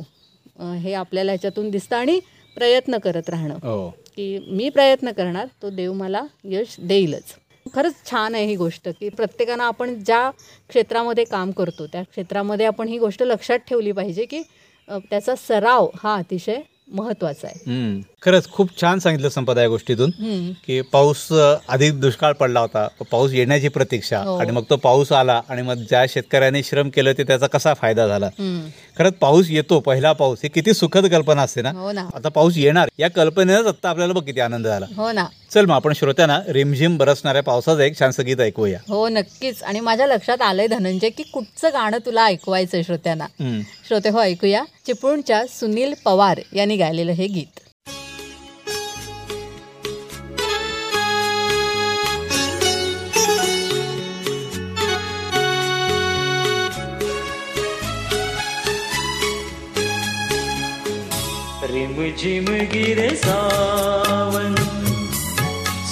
हे 0.61 0.93
आपल्याला 0.95 1.33
ह्याच्यातून 1.33 1.71
दिसतं 1.71 1.97
आणि 1.97 2.19
प्रयत्न 2.57 2.99
करत 2.99 3.31
राहणं. 3.31 3.55
हो. 3.55 3.89
की 4.17 4.39
मी 4.49 4.69
प्रयत्न 4.69 5.11
करणार 5.11 5.47
तो 5.63 5.71
देव 5.71 5.93
मला 5.93 6.23
यश 6.45 6.77
देईलच. 6.79 7.35
खरंच 7.67 7.95
छान 8.11 8.35
आहे 8.35 8.45
ही 8.45 8.55
गोष्ट 8.57 8.89
की 9.01 9.09
प्रत्येकानं 9.09 9.63
आपण 9.65 9.95
ज्या 10.05 10.31
क्षेत्रामध्ये 10.71 11.25
काम 11.25 11.51
करतो 11.51 11.87
त्या 11.87 12.03
क्षेत्रामध्ये 12.03 12.67
आपण 12.67 12.89
ही 12.89 12.99
गोष्ट 12.99 13.23
लक्षात 13.23 13.59
ठेवली 13.59 13.93
पाहिजे 13.93 14.25
की 14.25 14.43
त्याचा 14.89 15.35
सराव 15.39 15.89
हा 16.03 16.15
अतिशय 16.15 16.61
महत्वाचं 16.95 17.47
आहे. 17.49 17.59
खरंच 18.25 18.49
खूप 18.49 18.71
छान 18.81 18.99
सांगितलं 18.99 19.29
संपदा 19.29 19.63
या 19.63 19.69
गोष्टीतून. 19.69 20.11
की 20.67 20.81
पाऊस 20.93 21.27
आधी 21.69 21.91
दुष्काळ 21.91 22.33
पडला 22.33 22.61
होता 22.61 22.87
पाऊस 23.11 23.33
येण्याची 23.33 23.69
प्रतीक्षा 23.69 24.19
हो. 24.19 24.37
आणि 24.37 24.53
मग 24.53 24.63
तो 24.71 24.77
पाऊस 24.77 25.13
आला 25.13 25.41
आणि 25.49 25.63
मग 25.63 25.83
ज्या 25.89 26.05
शेतकऱ्याने 26.09 26.63
श्रम 26.63 26.89
केलं 26.89 27.13
ते 27.19 27.23
त्याचा 27.23 27.47
कसा 27.47 27.75
फायदा 27.75 28.07
झाला. 28.09 28.29
खरंच 28.99 29.15
पाऊस 29.15 29.51
येतो 29.51 29.81
पहिला 29.81 30.13
पाऊस 30.13 30.39
ही 30.43 30.49
किती 30.49 30.75
सुखद 30.75 31.07
कल्पना 31.07 31.43
असते 31.43 31.63
ना. 31.63 31.71
हो 31.71 31.93
ना. 31.93 32.07
आता 32.15 32.29
पाऊस 32.29 32.57
येणार 32.57 32.89
या 32.99 33.11
कल्पनेनंच 33.11 33.67
आता 33.67 33.89
आपल्याला 33.89 34.13
बघ 34.13 34.25
किती 34.25 34.41
आनंद 34.41 34.67
झाला. 34.67 34.87
हो 34.97 35.11
ना. 35.13 35.25
चल 35.51 35.65
मग 35.65 35.75
आपण 35.75 35.93
श्रोत्यांना 35.93 36.39
रिमझिम 36.49 36.97
बरसणाऱ्या 36.99 37.43
पावसाचं 37.43 37.81
एक 37.81 37.99
छानसं 37.99 38.25
गीत 38.27 38.41
ऐकूया. 38.41 38.79
हो 38.89 39.09
नक्कीच. 39.09 39.63
आणि 39.63 39.81
माझ्या 39.81 40.07
लक्षात 40.07 40.43
आलंय 40.43 40.67
धनंजय 40.67 41.09
की 41.09 41.23
कुठचं 41.23 41.69
गाणं 41.69 41.99
तुला 42.07 42.25
ऐकवायचंय 42.25 42.83
श्रोत्यांना. 42.83 43.27
श्रोते 43.89 44.09
हो 44.09 44.21
ऐकूया. 44.21 44.65
चिपळूणच्या 44.87 45.45
सुनील 45.51 45.93
पवार 46.05 46.41
यांनी 46.53 46.77
गायलेलं 46.77 47.13
हे 47.13 47.27
गीत. 47.27 47.61
रिम 62.25 62.45
झिम 62.45 62.47
गिरे 62.47 63.09
सावन 63.17 64.55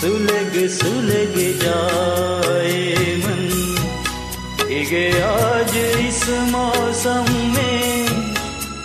सुलग 0.01 0.55
सुलग 0.69 1.35
जाए 1.63 3.17
मन। 3.17 3.43
इगे 4.71 5.21
आज 5.23 5.77
इस 5.77 6.29
मौसम 6.29 7.25
में 7.33 8.09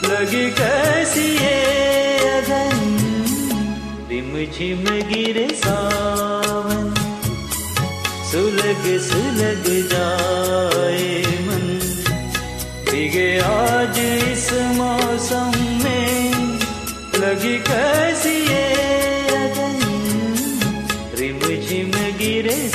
लगी 0.03 0.49
कैसी 0.49 1.37
अगन। 2.29 2.77
रिम 4.11 4.45
झिम 4.51 4.83
गिरे 5.07 5.47
सावन 5.53 6.93
सुलग 8.31 8.83
सुलग 9.01 9.89
जा 9.93 10.16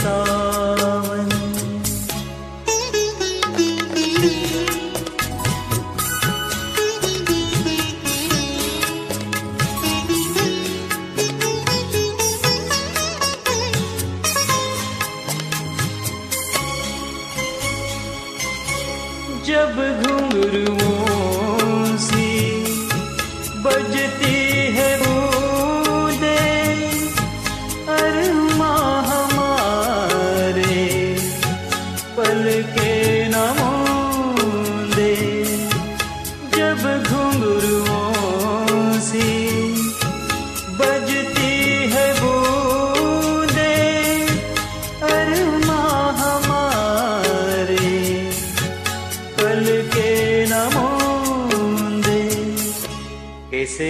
गिरे 0.04 0.51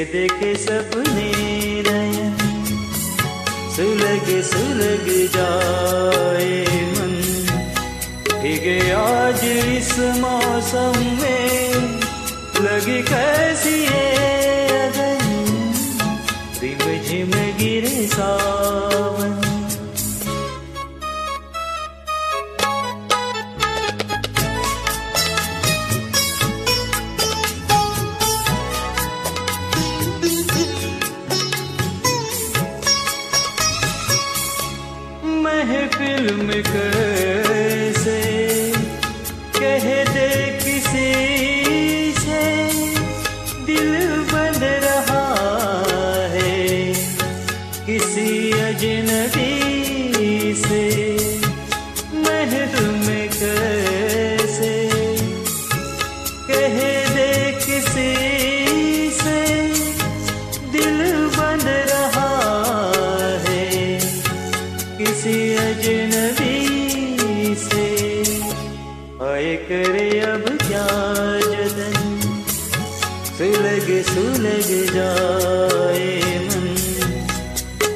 देखे 0.05 0.55
सपने 0.57 1.31
नयन 1.87 2.37
सुलग 3.77 4.27
सुलग 4.43 5.07
जाए 5.35 6.65
मन। 6.93 7.15
भीगे 8.43 8.79
आज 8.93 9.45
इस 9.45 9.99
मौसम 10.19 10.99
में, 11.23 11.75
लगी 12.61 13.01
कैसी 13.03 13.79
है 13.85 14.09
अगन 14.81 15.25
रिम 16.63 16.85
झिम 17.03 17.31
गिरे 17.59 18.07
सावन। 18.07 19.42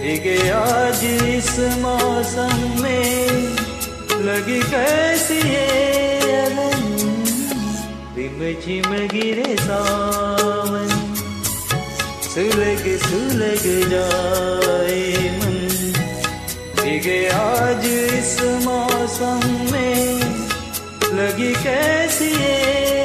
भीगे 0.06 0.50
आज 0.50 1.00
इस 1.04 1.58
मौसम 1.58 2.82
में 2.82 3.42
लगी 4.24 4.60
कैसी 4.62 5.38
है 5.44 6.46
रिम 8.16 8.38
झिम 8.60 9.06
गिरे 9.06 9.56
सावन। 9.56 10.88
सुलग 12.34 12.84
सुलग 12.98 13.64
जाए 13.90 15.02
मन। 15.38 15.58
भीगे 16.82 17.28
आज 17.28 17.84
इस 17.86 18.40
मौसम 18.42 19.40
में 19.72 20.20
लगी 21.14 21.52
कैसी 21.54 22.32
है 22.34 22.95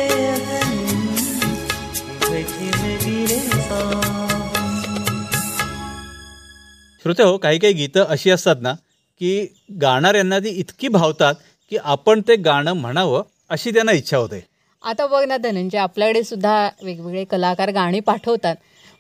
श्रोते 7.06 7.24
हो 7.24 7.38
काही 7.38 7.60
काही 7.60 7.74
गीतं 7.74 8.04
अशी 8.04 8.30
असतात 8.30 8.56
ना 8.62 8.74
की 9.22 9.48
गाणाऱ्यांना 9.82 10.40
ती 10.40 10.50
इतकी 10.50 10.88
भावतात 10.88 11.36
की 11.70 11.78
आपण 11.78 12.22
ते 12.28 12.36
गाणं 12.36 12.74
म्हणावं 12.74 13.24
अशी 13.50 13.72
त्यांना 13.72 13.92
इच्छा 13.92 14.18
होते. 14.18 14.46
आता 14.84 15.08
बघ 15.08 15.24
ना 15.26 15.38
धनंजय 15.38 15.78
आपल्याकडे 15.78 16.24
सुद्धा 16.24 16.70
वेगवेगळे 16.84 17.24
कलाकार 17.24 17.72
गाणी 17.72 18.00
पाठवतात. 18.00 18.56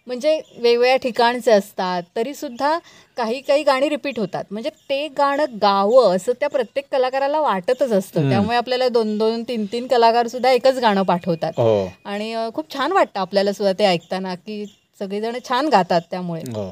म्हणजे 0.07 0.35
वेगवेगळ्या 0.57 0.95
ठिकाणचे 0.95 1.51
असतात 1.51 2.03
तरी 2.15 2.33
सुद्धा 2.33 2.77
काही 3.17 3.39
काही 3.41 3.63
गाणी 3.63 3.89
रिपीट 3.89 4.19
होतात. 4.19 4.43
म्हणजे 4.51 4.69
ते 4.69 5.07
गाणं 5.07 5.57
गावं 5.61 6.15
असं 6.15 6.31
त्या 6.31 6.49
प्रत्येक 6.49 6.85
कलाकाराला 6.91 7.39
वाटतच 7.39 7.91
असतं. 7.91 8.29
त्यामुळे 8.29 8.57
आपल्याला 8.57 8.89
दोन 8.89 9.17
दोन 9.17 9.43
तीन 9.43 9.65
तीन 9.65 9.87
कलाकार 9.87 10.27
सुद्धा 10.27 10.51
एकच 10.51 10.79
गाणं 10.79 11.03
पाठवतात. 11.03 11.51
हो. 11.57 11.87
आणि 12.05 12.35
खूप 12.53 12.73
छान 12.73 12.91
वाटतं 12.91 13.19
आपल्याला 13.19 13.53
सुद्धा 13.53 13.73
ते 13.79 13.85
ऐकताना 13.85 14.35
की 14.35 14.65
सगळेजण 14.99 15.37
छान 15.49 15.67
गातात 15.67 16.01
त्यामुळे. 16.11 16.41
हो. 16.41 16.69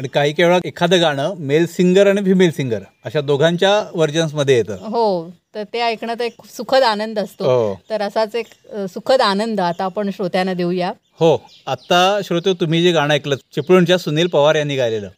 आणि 0.00 0.08
काही 0.08 0.32
काही 0.32 0.48
वेळा 0.48 0.58
एखादं 0.64 1.00
गाणं 1.00 1.34
मेल 1.38 1.64
सिंगर 1.66 2.06
आणि 2.06 2.20
फिमेल 2.24 2.50
सिंगर 2.50 2.82
अशा 3.04 3.20
दोघांच्या 3.20 3.72
व्हर्जन्समध्ये 3.94 4.56
येतं. 4.56 4.76
हो 4.82 5.30
तर 5.54 5.64
ते 5.72 5.80
ऐकणं 5.80 6.14
तर 6.18 6.24
एक 6.24 6.36
सुखद 6.56 6.82
आनंद 6.82 7.18
असतो. 7.18 7.44
हो. 7.44 7.74
तर 7.90 8.02
असाच 8.02 8.34
एक 8.36 8.46
सुखद 8.94 9.20
आनंद 9.20 9.60
आता 9.60 9.84
आपण 9.84 10.10
श्रोत्यांना 10.10 10.54
देऊया. 10.54 10.92
हो 11.20 11.36
आत्ता 11.66 12.20
श्रोते 12.24 12.52
तुम्ही 12.60 12.82
जे 12.82 12.92
गाणं 12.92 13.14
ऐकलं 13.14 13.36
चिपळूणच्या 13.54 13.98
सुनील 13.98 14.26
पवार 14.26 14.54
यांनी 14.54 14.76
गायलेलं 14.76 15.08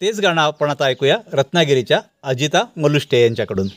तेच 0.00 0.20
गाणं 0.20 0.40
आपण 0.42 0.70
आता 0.70 0.84
ऐकूया 0.84 1.16
रत्नागिरीच्या 1.32 2.00
अजिता 2.22 2.64
मलुष्टे 2.76 3.22
यांच्याकडून. 3.22 3.68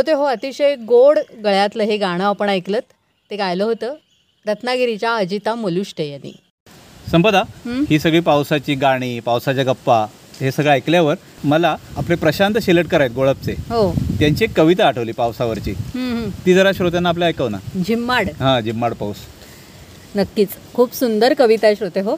श्रोते 0.00 0.12
हो 0.12 0.24
अतिशय 0.24 0.74
गोड 0.76 1.18
गळ्यातलं 1.44 1.82
हे 1.82 1.96
गाणं 1.96 2.24
आपण 2.24 2.48
ऐकलं 2.48 2.78
ते 3.30 3.36
गायलं 3.36 3.64
होतं 3.64 3.94
रत्नागिरीच्या 4.46 5.14
अजिता 5.14 5.54
मोलुष्टे 5.54 6.08
यांनी. 6.10 6.36
संपदा 7.10 7.42
हं? 7.66 7.98
सगळी 7.98 8.20
पावसाची 8.20 8.74
गाणी 8.74 9.20
पावसाच्या 9.20 9.64
गप्पा 9.64 10.06
हे 10.40 10.52
सगळं 10.52 10.70
ऐकल्यावर 10.70 11.14
मला 11.44 11.76
आपले 11.96 12.14
प्रशांत 12.14 12.54
शेलटकर 12.62 13.00
आहेत 13.00 13.10
गोळपचे. 13.10 13.52
हो. 13.52 13.92
त्यांची 13.92 14.44
एक 14.44 14.56
कविता 14.56 14.86
आठवली 14.86 15.12
पावसावरची. 15.12 15.72
ती 16.46 16.54
जरा 16.54 16.72
श्रोत्यांना 16.72 17.08
आपल्या 17.08 17.28
ऐकव 17.28 17.48
ना. 17.48 17.58
झिम्माड. 17.88 18.28
हां 18.30 18.60
जिम्माड 18.60 18.94
पाऊस. 18.94 19.16
नक्कीच. 20.16 20.48
खूप 20.74 20.94
सुंदर 20.94 21.34
कविता 21.34 21.66
आहे 21.66 21.76
श्रोते 21.76 22.00
हो. 22.00 22.16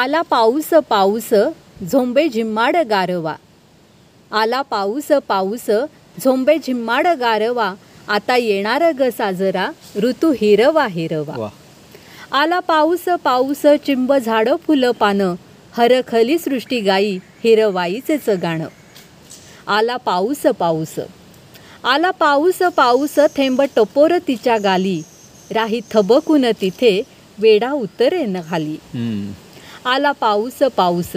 आला 0.00 0.22
पाऊस 0.22 0.68
पाऊस 0.88 1.34
झोंबे 1.92 2.28
झिम्माड 2.28 2.76
गारवा. 2.76 3.34
आला 4.32 4.62
पाऊस 4.62 5.12
पाऊस 5.28 5.70
झोंबे 6.24 6.56
झिम्माड 6.58 7.06
गारवा. 7.06 7.74
आता 8.08 8.36
येणार 8.36 8.92
ग 8.92 9.02
साजरा 9.18 9.70
ऋतू 9.96 10.32
हिरवा 10.32 10.86
हिरवा. 10.86 11.48
आला 12.32 12.60
पाऊस 12.60 13.08
पाऊस 13.24 13.66
चिंब 13.86 14.12
झाडं 14.14 14.56
फुलं 14.56 14.90
पानं. 14.90 15.34
हरखली 15.76 16.38
सृष्टी 16.38 16.80
गाई 16.80 17.18
हिरवाईचेच 17.44 18.28
गाणं. 18.28 18.68
आला 19.66 19.96
पाऊस 19.96 20.46
पाऊस. 20.58 20.94
आला 21.84 22.10
पाऊस 22.10 22.62
पाऊस 22.76 23.18
थेंब 23.36 23.62
टपोर 23.76 24.18
तिच्या 24.28 24.58
गाली. 24.58 25.02
राही 25.50 25.80
थबकून 25.90 26.44
तिथे 26.60 27.02
वेडा 27.38 27.72
उतरे 27.72 28.24
न 28.26 28.36
खाली 28.50 28.76
हं. 28.94 29.32
आला 29.86 30.10
पाऊस 30.12 30.62
पाऊस. 30.76 31.16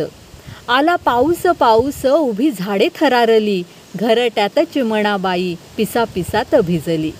आला 0.69 0.95
पाऊस 0.95 1.41
पाऊस 1.59 2.05
उभी 2.05 2.51
झाडे 2.51 2.87
थरारली. 2.95 3.61
घरट्यात 3.95 4.59
चिमणाबाई 4.73 5.53
पिसा 5.77 6.03
पिसात 6.03 6.55
भिजली. 6.65 7.11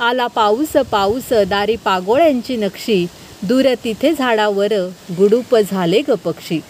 आला 0.00 0.26
पाऊस 0.26 0.76
पाऊस 0.90 1.32
दारी 1.48 1.76
पागोळ्यांची 1.76 2.56
नक्षी. 2.56 3.06
दूर 3.42 3.66
तिथे 3.84 4.12
झाडावर 4.12 4.72
गुडूप 5.18 5.56
झाले 5.70 6.00
ग 6.08 6.14
पक्षी. 6.24 6.60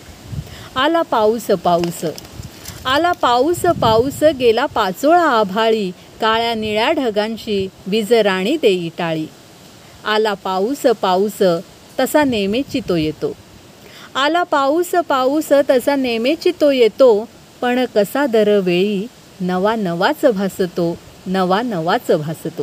आला 0.77 1.03
पाऊस 1.03 1.47
पाऊस. 1.65 2.05
आला 2.87 3.13
पाऊस 3.13 3.61
पाऊस 3.81 4.23
गेला 4.39 4.67
पाचोळा 4.67 5.23
आभाळी. 5.31 5.91
काळ्या 6.21 6.55
निळ्या 6.55 6.91
ढगांशी 6.93 7.67
विजराणी 7.87 8.57
देई 8.63 8.89
टाळी 8.99 9.27
आला 10.05 10.35
पाऊस 10.35 10.87
पाऊस 11.01 11.43
तसा 12.01 12.25
नेहमीची 12.25 12.81
तो 12.89 12.97
येतो. 12.97 13.33
आला 14.15 14.43
पाऊस 14.43 14.91
पाऊस 15.09 15.53
तसा 15.71 15.97
नेहमीची 15.97 16.51
तो 16.61 16.71
येतो. 16.71 17.29
पण 17.61 17.85
कसा 17.95 18.27
दरवेळी 18.27 19.07
नवा 19.41 19.75
नवाच 19.77 20.25
भासतो 20.35 20.97
नवा 21.27 21.61
नवाच 21.63 22.11
भासतो. 22.11 22.63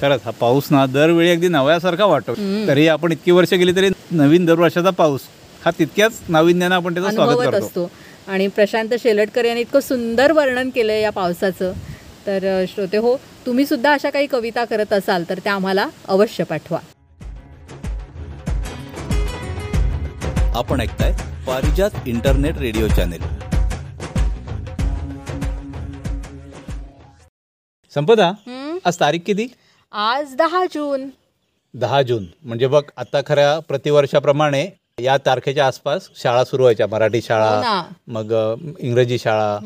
खरंच 0.00 0.20
हा 0.24 0.30
पाऊस 0.30 0.64
ना 0.70 0.84
दरवेळी 0.86 1.30
अगदी 1.30 1.48
नव्यासारखा 1.48 2.04
वाटतो. 2.04 2.34
तरी 2.68 2.86
आपण 2.88 3.12
इतकी 3.12 3.30
वर्ष 3.30 3.52
गेली 3.54 3.72
तरी 3.76 3.88
नवीन 4.10 4.46
दरवर्षाचा 4.46 4.90
पाऊस 4.90 5.20
हा 5.64 5.70
तितक्याच 5.78 6.20
नाविन्यानं 6.28 6.74
आपण 6.74 6.94
त्याचं 6.94 7.10
स्वागत 7.10 7.38
करतो. 7.38 7.66
असतो. 7.66 7.90
आणि 8.28 8.48
प्रशांत 8.48 8.88
शेलटकर 9.02 9.44
यांनी 9.44 9.60
इतकं 9.60 9.80
सुंदर 9.80 10.32
वर्णन 10.32 10.70
केलं 10.70 10.92
या 10.92 11.10
पावसाचं. 11.10 11.72
तर 12.26 12.64
श्रोते 12.68 12.96
हो 12.96 13.16
तुम्ही 13.46 13.66
सुद्धा 13.66 13.92
अशा 13.92 14.10
काही 14.10 14.26
कविता 14.26 14.64
करत 14.64 14.92
असाल 14.92 15.24
तर 15.28 15.38
त्या 15.38 15.52
आम्हाला 15.52 15.88
अवश्य 16.08 16.44
पाठवा. 16.44 16.78
आपण 20.54 20.80
ऐकताय 20.80 21.12
Parijat 21.46 21.90
internet 22.06 22.58
radio 22.58 22.88
channel. 22.88 23.22
Sampada? 27.94 28.32
आज 28.84 29.00
तारीख 29.00 29.20
किती? 29.26 29.46
आज 29.92 30.34
दहा 30.34 30.64
जून. 30.64 31.08
दहा 31.74 32.02
जून. 32.02 32.26
म्हणजे 32.42 32.66
बघ 32.66 32.82
आता 32.96 33.20
खऱ्या 33.26 33.58
प्रतिवर्षाप्रमाणे 33.58 34.66
या 34.98 35.16
तारखेच्या 35.16 35.66
आसपास 35.66 36.08
शाळा 36.16 36.42
सुरू 36.44 36.62
व्हायच्या 36.62 36.86
मराठी 36.86 37.18
हो 37.18 37.24
शाळा 37.26 37.60
ना 37.60 37.82
मग 38.08 38.32
इंग्रजी 38.78 39.18
शाळा. 39.18 39.58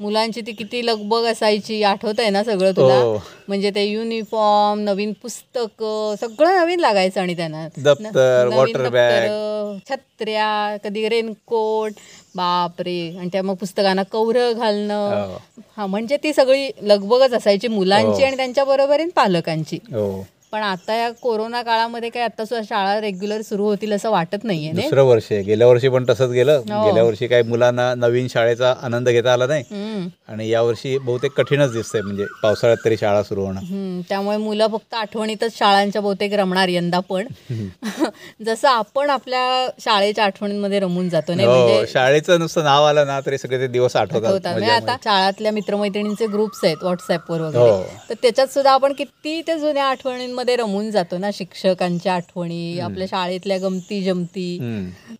मुलांची 0.00 0.40
ती 0.40 0.52
किती 0.52 0.84
लगबग 0.86 1.24
असायची 1.24 1.82
आठवत 1.82 2.20
आहे 2.20 2.30
ना 2.30 2.42
सगळं 2.44 2.72
तुला 2.76 2.94
हो. 2.94 3.16
म्हणजे 3.48 3.70
ते 3.74 3.84
युनिफॉर्म 3.84 4.80
नवीन 4.80 5.12
पुस्तक 5.22 5.82
सगळं 6.20 6.54
नवीन 6.56 6.80
लागायचं 6.80 7.20
आणि 7.20 7.36
त्यांना 7.36 7.66
दप्तर, 7.78 8.48
वॉटर 8.52 8.88
बॅग. 8.88 9.78
छत्र्या 9.90 10.76
कधी 10.84 11.08
रेनकोट 11.08 11.92
बापरे 12.34 12.98
आणि 13.18 13.28
त्या 13.32 13.42
मग 13.42 13.54
पुस्तकांना 13.54 14.02
कौर 14.12 14.36
घालणं 14.52 15.26
हो. 15.26 15.62
हा 15.76 15.86
म्हणजे 15.86 16.16
ती 16.16 16.32
सगळी 16.32 16.70
लगबगच 16.82 17.32
असायची 17.32 17.68
मुलांची 17.68 18.20
हो. 18.22 18.26
आणि 18.26 18.36
त्यांच्या 18.36 18.64
बरोबरीन 18.64 19.08
पालकांची 19.16 19.78
हो 19.92 20.10
पण 20.52 20.62
आता 20.62 20.94
या 20.94 21.10
कोरोना 21.12 21.62
काळामध्ये 21.62 22.08
काय 22.10 22.22
आता 22.22 22.44
सुद्धा 22.44 22.62
शाळा 22.68 23.00
रेग्युलर 23.00 23.42
सुरू 23.42 23.64
होतील 23.64 23.92
असं 23.92 24.10
वाटत 24.10 24.44
नाहीये 24.44 24.72
ने 24.72 24.82
दुसरं 24.82 25.02
वर्ष 25.02 25.26
आहे. 25.30 25.42
गेल्या 25.42 25.66
वर्षी 25.66 25.88
पण 25.88 26.04
तसंच 26.08 26.30
गेलं. 26.30 26.56
हो. 26.70 26.84
गेल्या 26.86 27.02
वर्षी 27.04 27.26
काही 27.26 27.42
मुलांना 27.42 27.94
नवीन 27.94 28.28
शाळेचा 28.28 28.74
आनंद 28.82 29.08
घेता 29.08 29.32
आला 29.32 29.46
नाही. 29.46 30.08
आणि 30.28 30.48
यावर्षी 30.48 30.96
बहुतेक 30.98 31.32
कठीणच 31.32 31.72
दिसतंय 31.72 32.00
म्हणजे 32.00 32.24
पावसाळ्यात 32.42 32.84
तरी 32.84 32.96
शाळा 32.96 33.22
सुरू 33.22 33.44
होणं. 33.44 34.00
त्यामुळे 34.08 34.36
मुलं 34.36 34.66
फक्त 34.72 34.94
आठवणीतच 34.94 35.58
शाळांच्या 35.58 36.02
बहुतेक 36.02 36.32
रमणार 36.32 36.68
यंदा 36.68 37.00
पण. 37.00 37.26
जसं 38.46 38.68
आपण 38.68 39.10
आपल्या 39.10 39.68
शाळेच्या 39.80 40.24
आठवणींमध्ये 40.24 40.80
रमून 40.80 41.08
जातो 41.08 41.34
नाही? 41.34 41.48
हो 41.48 41.54
म्हणजे 41.56 41.86
शाळेचं 41.92 42.38
नुसतं 42.38 42.64
नाव 42.64 42.84
आलं 42.84 43.06
ना 43.06 43.20
तरी 43.26 43.38
सगळे 43.38 43.58
ते 43.60 43.66
दिवस 43.66 43.96
आठवतात. 43.96 44.30
होतात 44.32 44.52
म्हणजे 44.52 44.70
आता 44.70 44.96
शाळातल्या 45.04 45.52
मित्रमैत्रिणींचे 45.52 46.26
ग्रुप्स 46.26 46.64
आहेत 46.64 46.76
व्हॉट्सअपवर 46.82 47.40
हो. 47.40 47.46
वगैरे. 47.46 47.96
तर 48.08 48.14
त्याच्यात 48.22 48.46
सुद्धा 48.46 48.72
आपण 48.72 48.92
किती 48.92 49.40
त्या 49.46 49.56
जुन्या 49.56 49.84
आठवणींमध्ये 50.38 50.56
रमून 50.56 50.90
जातो 50.90 51.18
ना 51.18 51.30
शिक्षकांच्या 51.34 52.14
आठवणी 52.14 52.78
आपल्या 52.80 53.06
शाळेतल्या 53.10 53.58
गमती 53.58 54.02
जमती. 54.02 54.58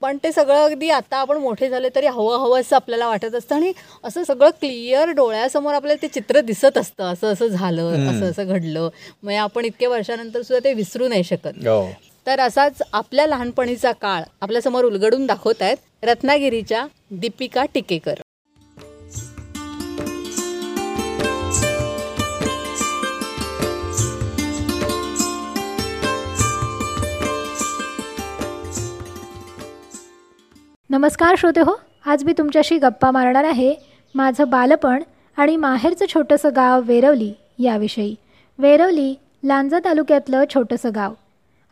पण 0.01 0.17
ते 0.25 0.33
सगळं 0.33 0.65
अगदी 0.65 0.91
आता 0.91 1.17
आपण 1.17 1.37
मोठे 1.37 1.69
झाले 1.69 1.89
तरी 1.95 2.07
हवं 2.07 2.39
हवं 2.39 2.61
असं 2.61 2.77
आपल्याला 2.77 3.09
वाटत 3.09 3.35
असतं 3.35 3.55
आणि 3.55 3.73
असं 4.05 4.25
सगळं 4.25 4.51
क्लिअर 4.51 5.11
डोळ्यासमोर 5.11 5.75
आपल्याला 5.75 6.03
ते 6.03 6.09
चित्र 6.09 6.41
दिसत 6.41 6.79
असतं. 6.79 7.05
असं 7.05 7.33
असं 7.33 7.47
झालं 7.47 8.11
असं 8.11 8.31
असं 8.31 8.47
घडलं. 8.47 8.89
मग 9.23 9.33
आपण 9.33 9.65
इतक्या 9.65 9.89
वर्षानंतर 9.89 10.43
सुद्धा 10.43 10.65
ते 10.65 10.75
विसरू 10.75 11.09
नाही 11.09 11.25
शकत. 11.25 11.67
हो. 11.67 11.89
तर 12.27 12.41
असाच 12.41 12.83
आपल्या 12.93 13.27
लहानपणीचा 13.27 13.93
काळ 13.93 14.23
आपल्यासमोर 14.41 14.85
उलगडून 14.85 15.27
दाखवत 15.27 15.63
आहेत 15.63 16.05
रत्नागिरीच्या 16.05 16.87
दीपिका 17.11 17.65
टिकेकर. 17.75 18.21
नमस्कार 30.91 31.35
श्रोते 31.39 31.61
हो 31.61 31.73
आज 32.07 32.25
मी 32.25 32.33
तुमच्याशी 32.39 32.79
गप्पा 32.79 33.11
मारणार 33.11 33.45
आहे. 33.45 33.75
माझं 34.15 34.49
बालपण 34.51 35.03
आणि 35.37 35.57
माहेरचं 35.57 36.05
छोटंसं 36.15 36.51
गाव 36.57 36.83
वेरवली 36.85 37.33
याविषयी. 37.59 38.15
वेरवली 38.59 39.15
लांजा 39.45 39.79
तालुक्यातलं 39.85 40.45
छोटंसं 40.55 40.91
गाव. 40.95 41.15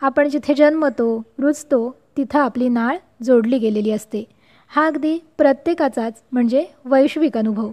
आपण 0.01 0.29
जिथे 0.29 0.55
जन्मतो 0.55 1.23
रुजतो 1.39 1.97
तिथं 2.17 2.39
आपली 2.39 2.69
नाळ 2.69 2.97
जोडली 3.23 3.59
गेलेली 3.59 3.91
असते. 3.91 4.25
हा 4.69 4.87
अगदी 4.87 5.19
प्रत्येकाचाच 5.39 6.23
म्हणजे 6.33 6.65
वैश्विक 6.85 7.37
अनुभव. 7.37 7.71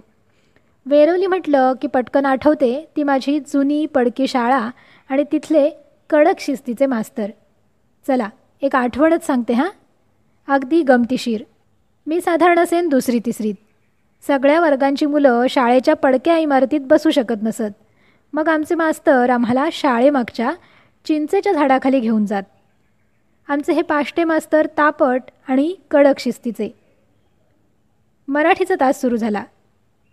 वेरवली 0.86 1.26
म्हटलं 1.26 1.72
की 1.82 1.88
पटकन 1.88 2.26
आठवते 2.26 2.88
ती 2.96 3.02
माझी 3.02 3.38
जुनी 3.40 3.86
पडकी 3.86 4.26
शाळा 4.26 4.70
आणि 5.08 5.24
तिथले 5.32 5.70
कडक 6.10 6.40
शिस्तीचे 6.40 6.86
मास्तर. 6.86 7.30
चला 8.06 8.28
एक 8.62 8.76
आठवणच 8.76 9.26
सांगते 9.26 9.52
हां? 9.52 9.68
अगदी 10.48 10.82
गमतीशीर. 10.82 11.42
मी 12.06 12.20
साधारण 12.20 12.58
असेन 12.58 12.88
दुसरी 12.88 13.18
तिसरीत. 13.18 13.54
सगळ्या 14.26 14.60
वर्गांची 14.60 15.06
मुलं 15.06 15.46
शाळेच्या 15.50 15.94
पडक्या 15.94 16.38
इमारतीत 16.38 16.80
बसू 16.80 17.10
शकत 17.10 17.42
नसत. 17.42 17.72
मग 18.32 18.48
आमचे 18.48 18.74
मास्तर 18.74 19.30
आम्हाला 19.30 19.68
शाळेमागच्या 19.72 20.52
चिंचेच्या 21.04 21.52
झाडाखाली 21.52 22.00
घेऊन 22.00 22.26
जात. 22.26 22.42
आमचे 23.48 23.72
हे 23.72 23.82
पाष्टे 23.82 24.24
मास्तर 24.24 24.66
तापट 24.66 25.22
आणि 25.48 25.76
कडक 25.90 26.18
शिस्तीचे. 26.18 26.74
मराठीचा 28.28 28.74
तास 28.80 29.00
सुरू 29.00 29.16
झाला. 29.16 29.44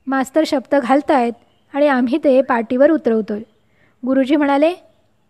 मास्तर 0.08 0.44
शब्द 0.48 0.76
घालतायत 0.76 1.34
आणि 1.74 1.88
आम्ही 1.88 2.17
ते 2.24 2.41
पाटीवर 2.41 2.91
उतरवतोय. 2.91 3.41
गुरुजी 4.06 4.36
म्हणाले 4.36 4.74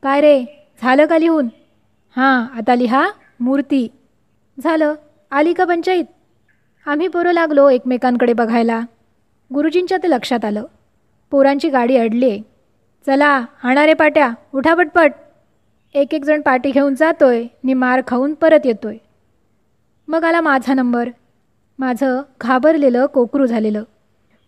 काय 0.03 0.21
रे 0.21 0.45
झालं 0.81 1.05
का 1.05 1.17
लिहून? 1.17 1.47
हां 2.15 2.57
आता 2.57 2.75
लिहा 2.75 3.09
मूर्ती. 3.39 3.87
झालं. 4.59 4.95
आली 5.31 5.53
का 5.53 5.65
पंचायत? 5.65 6.05
आम्ही 6.85 7.07
पोरं 7.07 7.31
लागलो 7.31 7.69
एकमेकांकडे 7.69 8.33
बघायला. 8.33 8.81
गुरुजींच्या 9.53 9.97
ते 9.97 10.09
लक्षात 10.09 10.45
आलं. 10.45 10.63
पोरांची 11.31 11.69
गाडी 11.69 11.97
अडली 11.97 12.29
आहे. 12.29 12.41
चला 13.05 13.45
हाणारे 13.63 13.93
पाट्या 13.93 14.31
उठा 14.53 14.73
पटपट. 14.73 15.11
एक 15.93 16.13
एक 16.13 16.23
जण 16.23 16.41
पाटी 16.41 16.71
घेऊन 16.71 16.95
जातोय 16.95 17.45
नि 17.63 17.73
मार 17.73 18.01
खाऊन 18.07 18.33
परत 18.33 18.65
येतोय. 18.65 18.97
मग 20.07 20.23
आला 20.23 20.41
माझा 20.41 20.73
नंबर. 20.73 21.09
माझं 21.79 22.21
घाबरलेलं 22.41 23.05
कोकरू 23.05 23.45
झालेलं. 23.45 23.83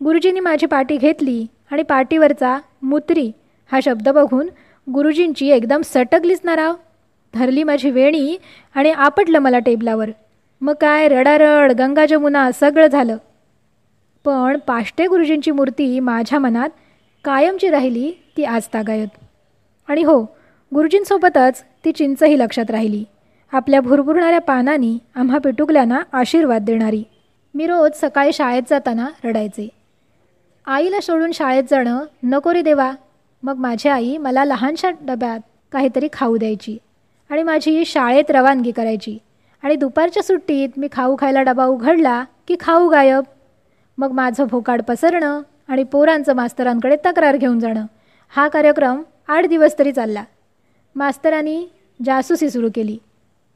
गुरुजींनी 0.04 0.40
माझी 0.40 0.66
पाटी 0.66 0.98
घेतली 0.98 1.46
आणि 1.72 1.84
पाटीवरचा 1.84 2.60
मुत्री 2.82 3.32
हा 3.72 3.80
शब्द 3.84 4.10
बघून 4.10 4.50
गुरुजींची 4.94 5.50
एकदम 5.50 5.82
सटकलीच 5.82 6.42
ना 6.44 6.56
राव. 6.56 6.76
धरली 7.34 7.64
माझी 7.64 7.90
वेणी 7.90 8.38
आणि 8.76 8.92
आपटलं 8.92 9.40
मला 9.40 9.60
टेबलावर. 9.60 10.10
मग 10.62 10.74
काय 10.82 11.08
रडारड 11.08 11.72
गंगा 11.72 12.06
जमुना 12.06 12.52
सगळं 12.52 12.88
झालं. 12.88 13.18
पण 14.26 14.58
पाष्टे 14.68 15.08
गुरुजींची 15.08 15.52
मूर्ती 15.52 16.00
माझ्या 16.00 16.40
मनात 16.40 16.70
कायमची 17.24 17.70
राहिली 17.70 18.12
ती 18.38 18.44
आज 18.44 18.64
तागायत. 18.74 19.08
आणि 19.88 20.04
हो 20.04 20.22
गुरुजींसोबतच 20.76 21.64
ती 21.86 21.92
चिंचही 21.92 22.40
लक्षात 22.40 22.72
राहिली. 22.72 23.04
आपल्या 23.52 23.82
भुरभुरणाऱ्या 23.82 24.42
पानांनी 24.42 24.98
आम्हा 25.16 25.38
पिटुकल्यांना 25.38 26.02
आशीर्वाद 26.14 26.62
देणारी. 26.62 27.04
मी 27.54 27.68
रोज 27.68 27.92
सकाळी 27.96 28.34
शाळेत 28.34 28.64
जाताना 28.70 29.08
रडायचे. 29.24 29.70
आईला 30.66 31.02
सोडून 31.02 31.32
शाळेत 31.32 31.64
जाणं 31.72 32.06
नको 32.24 32.54
रे 32.54 32.62
देवा. 32.62 32.92
मग 33.44 33.56
माझी 33.56 33.90
आई 33.90 34.18
मला 34.18 34.46
लहानशा 34.46 34.90
डब्यात 35.02 35.40
काहीतरी 35.72 36.08
खाऊ 36.14 36.38
द्यायची. 36.38 36.78
आणि 37.34 37.44
माझी 37.44 37.86
शाळेत 37.86 38.32
रवानगी 38.32 38.72
करायची. 38.72 39.18
आणि 39.64 39.76
दुपारच्या 39.76 40.24
सुट्टीत 40.24 40.70
मी 40.78 40.88
खाऊ 40.92 41.16
खायला 41.20 41.42
डबा 41.42 41.66
उघडला 41.66 42.24
की 42.48 42.56
खाऊ 42.60 42.90
गायब. 42.90 43.24
मग 43.98 44.12
माझं 44.12 44.46
भोकाड 44.52 44.82
पसरणं 44.82 45.42
आणि 45.68 45.84
पोरांचं 45.84 46.34
मास्तरांकडे 46.34 46.96
तक्रार 46.96 47.38
घेऊन 47.38 47.60
जाणं. 47.60 47.86
हा 48.30 48.48
कार्यक्रम 48.48 49.02
आठ 49.28 49.46
दिवस 49.46 49.80
तरी 49.80 49.92
चालला. 49.92 50.24
मास्तरांनी 50.96 51.66
जासूसी 52.06 52.50
सुरू 52.50 52.70
केली. 52.76 52.98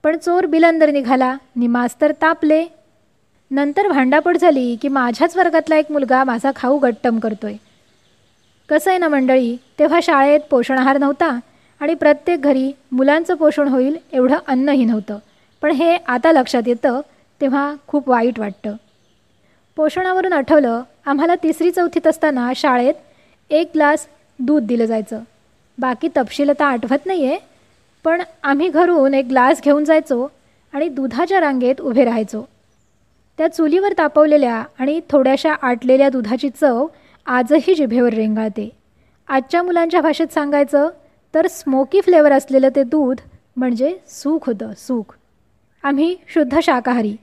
पण 0.04 0.18
चोर 0.18 0.46
बिलंदर 0.46 0.92
निघाला 0.92 1.38
नि 1.56 1.68
मास्तर 1.68 2.12
तापले. 2.12 2.66
नंतर 3.52 3.88
भांडापड 3.88 4.38
झाली 4.38 4.76
की 4.76 4.88
माझ्याच 4.88 5.38
वर्गातला 5.38 5.76
एक 5.76 5.92
मुलगा 5.92 6.24
माझा 6.24 6.52
खाऊ 6.56 6.78
गट्टम 6.78 7.20
करतोय. 7.20 7.54
कसं 8.70 8.90
आहे 8.90 8.98
ना 8.98 9.08
मंडळी 9.08 9.58
तेव्हा 9.80 10.00
शाळेत 10.04 10.40
पोषण 10.50 10.78
आहार 10.78 10.98
नव्हता 10.98 11.40
आणि 11.80 11.94
प्रत्येक 11.94 12.42
घरी 12.42 12.72
मुलांचं 12.92 13.36
पोषण 13.36 13.68
होईल 13.68 13.98
एवढं 14.12 14.38
अन्नही 14.48 14.86
नव्हतं. 14.86 15.18
पण 15.62 15.72
हे 15.72 15.96
आता 15.96 16.32
लक्षात 16.32 16.68
येतं 16.68 17.00
तेव्हा 17.42 17.74
खूप 17.88 18.10
वाईट 18.10 18.40
वाटतं. 18.40 18.76
पोषणावरून 19.76 20.34
आठवलं 20.34 20.82
आम्हाला 21.06 21.36
तिसरी 21.36 21.72
चौथीत 21.72 22.08
असताना 22.08 22.52
शाळेत 22.56 22.94
एक 23.50 23.70
ग्लास 23.74 24.08
दूध 24.40 24.66
दिलं 24.68 24.86
जायचं. 24.86 25.20
बाकी 25.78 26.08
तपशील 26.18 26.50
आता 26.50 26.66
आठवत 26.66 27.06
नाही 27.06 27.26
आहे 27.26 27.38
पण 28.06 28.22
आम्ही 28.44 28.70
घरून 28.70 29.14
एक 29.14 29.26
ग्लास 29.26 29.62
घेऊन 29.64 29.84
जायचो 29.84 30.28
आणि 30.74 30.88
दुधाच्या 30.90 31.40
रांगेत 31.40 31.82
उभे 31.82 32.06
राहायचो. 32.06 32.44
त्या 33.38 33.48
चुलीवर 33.48 33.94
तापवलेल्या 33.98 34.64
आणि 34.80 35.00
थोड्याशा 35.10 35.54
आटलेल्या 35.62 36.10
दुधाची 36.10 36.50
चव 36.50 36.86
आजही 37.26 37.76
जिभेवर 37.76 38.14
रेंगाळते. 38.14 38.70
आजच्या 39.28 39.62
मुलांच्या 39.64 40.02
भाषेत 40.02 40.34
सांगायचं 40.34 40.90
तर 41.38 41.48
स्मोकी 41.48 42.02
फ्लेवर 42.02 42.32
असलेलं 42.32 42.70
ते 42.76 42.84
दूध 42.84 43.18
म्हणजे 43.56 43.98
सुख 44.08 44.48
होतं 44.48 44.72
सूख. 44.78 45.16
आम्ही 45.84 46.16
शुद्ध 46.28 46.60
शाकाहारी. 46.60 47.16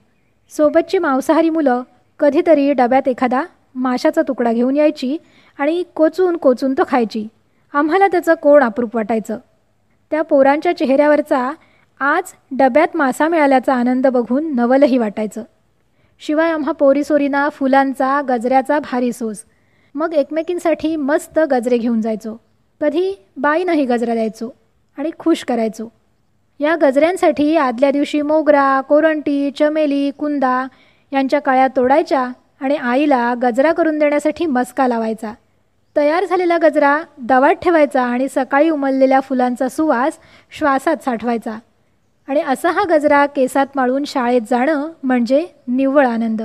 सोबतची 0.57 0.99
मांसाहारी 0.99 1.51
मुलं 1.51 1.83
कधीतरी 2.19 2.73
डब्यात 2.73 3.09
एखादा 3.09 3.45
माशाचा 3.75 4.23
तुकडा 4.23 4.53
घेऊन 4.53 4.77
यायची 4.77 5.17
आणि 5.59 5.83
कोचून 5.95 6.37
कोचून 6.37 6.73
तो 6.73 6.83
खायची. 6.89 7.29
आम्हाला 7.73 8.07
त्याचं 8.07 8.35
कोण 8.35 8.63
अप्रूप 8.63 8.97
वाटायचं? 8.97 9.39
त्या 10.11 10.23
पोरांच्या 10.23 10.77
चेहऱ्यावरचा 10.77 11.53
आज 12.01 12.23
डब्यात 12.59 12.97
मासा 12.97 13.29
मिळाल्याचा 13.29 13.75
आनंद 13.75 14.07
बघून 14.07 14.55
नवलही 14.57 14.99
वाटायचं. 14.99 15.45
शिवाय 16.21 16.51
आम्हा 16.51 16.73
पोरीसोरींना 16.73 17.49
फुलांचा 17.49 18.23
गजऱ्याचा 18.29 18.79
भारी 18.79 19.13
सोस. 19.13 19.45
मग 19.95 20.15
एकमेकींसाठी 20.15 20.97
मस्त 20.97 21.39
गजरे 21.39 21.79
घेऊन 21.79 22.01
जायचो. 22.01 22.44
कधी 22.81 23.15
बाईनंही 23.37 23.85
गजरा 23.85 24.15
द्यायचो 24.15 24.55
आणि 24.99 25.11
खुश 25.19 25.45
करायचो. 25.45 25.89
या 26.61 26.77
गजऱ्यांसाठी 26.83 27.57
आदल्या 27.57 27.91
दिवशी 27.91 28.23
मोगरा 28.23 28.81
कोरंटी 28.81 29.51
चमेली 29.51 30.11
कुंदा 30.11 30.67
यांच्या 31.13 31.41
काळ्या 31.41 31.69
तोडायच्या 31.77 32.29
आणि 32.61 32.77
आईला 32.77 33.35
गजरा 33.43 33.73
करून 33.73 33.99
देण्यासाठी 33.99 34.47
मस्का 34.47 34.89
लावायचा. 34.89 35.33
तयार 35.97 36.25
झालेला 36.25 36.59
गजरा 36.63 37.03
दवात 37.19 37.55
ठेवायचा 37.55 38.03
आणि 38.03 38.29
सकाळी 38.29 38.71
उमललेल्या 38.71 39.21
फुलांचा 39.21 39.69
सुवास 39.69 40.19
श्वासात 40.59 40.97
साठवायचा. 41.05 41.59
आणि 42.29 42.41
असा 42.41 42.71
हा 42.71 42.83
गजरा 42.91 43.27
केसात 43.27 43.67
माळून 43.75 44.05
शाळेत 44.07 44.41
जाणं 44.51 44.91
म्हणजे 45.03 45.47
निव्वळ 45.69 46.07
आनंद. 46.07 46.43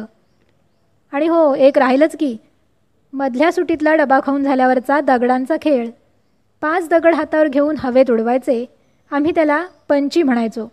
आणि 1.11 1.27
हो 1.27 1.55
एक 1.55 1.77
राहिलंच 1.77 2.15
की 2.19 2.37
मधल्या 3.13 3.51
सुटीतला 3.51 3.95
डबा 3.95 4.19
खाऊन 4.25 4.43
झाल्यावरचा 4.43 5.01
दगडांचा 5.01 5.55
खेळ. 5.61 5.89
पाच 6.61 6.89
दगड 6.89 7.15
हातावर 7.15 7.47
घेऊन 7.47 7.75
हवेत 7.79 8.11
उडवायचे 8.11 8.65
आम्ही 9.11 9.31
त्याला 9.35 9.65
पंची 9.89 10.23
म्हणायचो. 10.23 10.71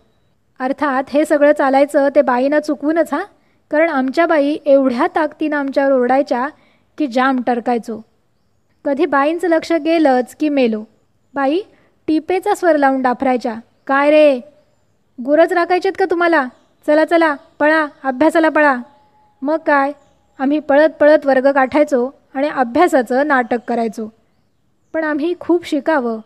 अर्थात 0.59 1.03
हे 1.09 1.25
सगळं 1.25 1.51
चालायचं 1.57 2.09
ते 2.15 2.21
बाईनं 2.21 2.59
चुकवूनच 2.59 3.13
हा? 3.13 3.23
कारण 3.71 3.89
आमच्या 3.89 4.25
बाई 4.25 4.57
एवढ्या 4.65 5.07
ताकदीनं 5.15 5.57
आमच्यावर 5.57 5.91
ओरडायच्या 5.91 6.47
की 6.97 7.07
जाम 7.07 7.41
टरकायचो. 7.47 8.01
कधी 8.85 9.05
बाईंचं 9.05 9.47
लक्ष 9.47 9.71
गेलंच 9.71 10.35
की 10.35 10.49
मेलो. 10.49 10.83
बाई 11.33 11.61
टिपेचा 12.07 12.55
स्वर 12.55 12.77
लावून 12.77 13.01
डाफरायच्या. 13.01 13.55
काय 13.87 14.09
रे? 14.11 14.39
गुरज 15.25 15.53
राखायचेत 15.53 15.93
का 15.99 16.05
तुम्हाला? 16.11 16.45
चला 16.87 17.05
चला 17.05 17.35
पळा 17.59 17.87
अभ्यासाला 18.03 18.49
पळा. 18.49 18.75
मग 19.41 19.57
काय? 19.65 19.91
आम्ही 20.39 20.59
पळत 20.59 20.89
पळत 20.89 21.25
वर्ग 21.25 21.47
गाठायचो 21.47 22.09
आणि 22.35 22.49
अभ्यासाचं 22.49 23.27
नाटक 23.27 23.57
करायचो. 23.67 24.16
पण 24.97 25.03
आम्ही 25.03 25.33
खूप 25.39 25.65
शिकावं 25.65 26.19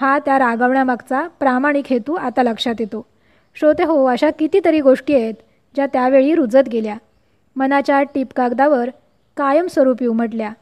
हा 0.00 0.18
त्या 0.18 0.38
रागवण्यामागचा 0.38 1.28
प्रामाणिक 1.40 1.84
हेतू 1.90 2.14
आता 2.14 2.42
लक्षात 2.42 2.74
येतो. 2.80 3.06
श्रोते 3.54 3.84
हो 3.84 4.04
अशा 4.04 4.30
कितीतरी 4.30 4.80
गोष्टी 4.80 5.14
आहेत 5.14 5.34
ज्या 5.74 5.86
त्यावेळी 5.86 6.34
रुजत 6.34 6.68
गेल्या. 6.72 6.96
मनाच्या 7.56 8.02
टीप 8.02 8.26
कागदावर 8.36 8.90
कायमस्वरूपी 9.36 10.06
उमटल्या. 10.06 10.52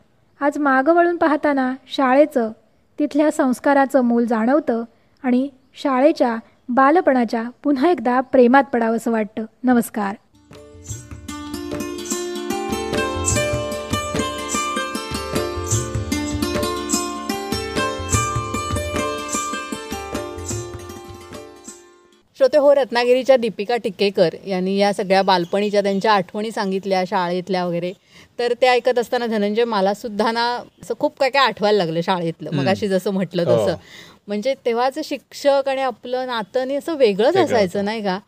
आज 0.40 0.58
मागं 0.58 0.92
वळून 0.92 1.16
पाहताना 1.16 1.74
शाळेचं 1.96 2.52
तिथल्या 2.98 3.30
संस्काराचं 3.30 4.00
मूल 4.00 4.24
जाणवतं 4.24 4.84
आणि 5.22 5.48
शाळेच्या 5.74 6.36
बालपणाच्या 6.68 7.44
पुन्हा 7.62 7.90
एकदा 7.90 8.20
प्रेमात 8.20 8.64
पडावंसं 8.72 9.10
वाटतं. 9.10 9.44
नमस्कार. 9.64 10.14
श्रोते 22.40 22.58
हो 22.58 22.72
रत्नागिरीच्या 22.74 23.36
दीपिका 23.36 23.76
टिक्केकर 23.76 24.34
यांनी 24.46 24.76
या 24.76 24.92
सगळ्या 24.92 25.22
बालपणीच्या 25.22 25.80
त्यांच्या 25.82 26.12
आठवणी 26.12 26.50
सांगितल्या 26.50 27.02
शाळेतल्या 27.06 27.64
वगैरे. 27.66 27.92
तर 28.38 28.52
ते 28.62 28.66
ऐकत 28.66 28.98
असताना 28.98 29.26
धनंजय 29.26 29.64
मला 29.64 29.92
सुद्धा 29.94 30.30
ना 30.32 30.44
असं 30.82 30.94
खूप 30.98 31.18
काय 31.20 31.30
काय 31.30 31.46
आठवायला 31.46 31.78
लागलं 31.78 32.00
शाळेतलं. 32.00 32.50
मग 32.52 32.68
अशी 32.68 32.88
जसं 32.88 33.10
म्हटलं 33.10 33.44
तसं. 33.44 33.74
म्हणजे 34.28 34.54
तेव्हाचं 34.66 35.00
शिक्षक 35.04 35.68
आणि 35.68 35.82
आपलं 35.82 36.26
नातं 36.26 36.76
असं 36.78 36.96
वेगळंच 36.96 37.36
असायचं 37.36 37.84
नाही 37.84 38.02
का? 38.02 38.18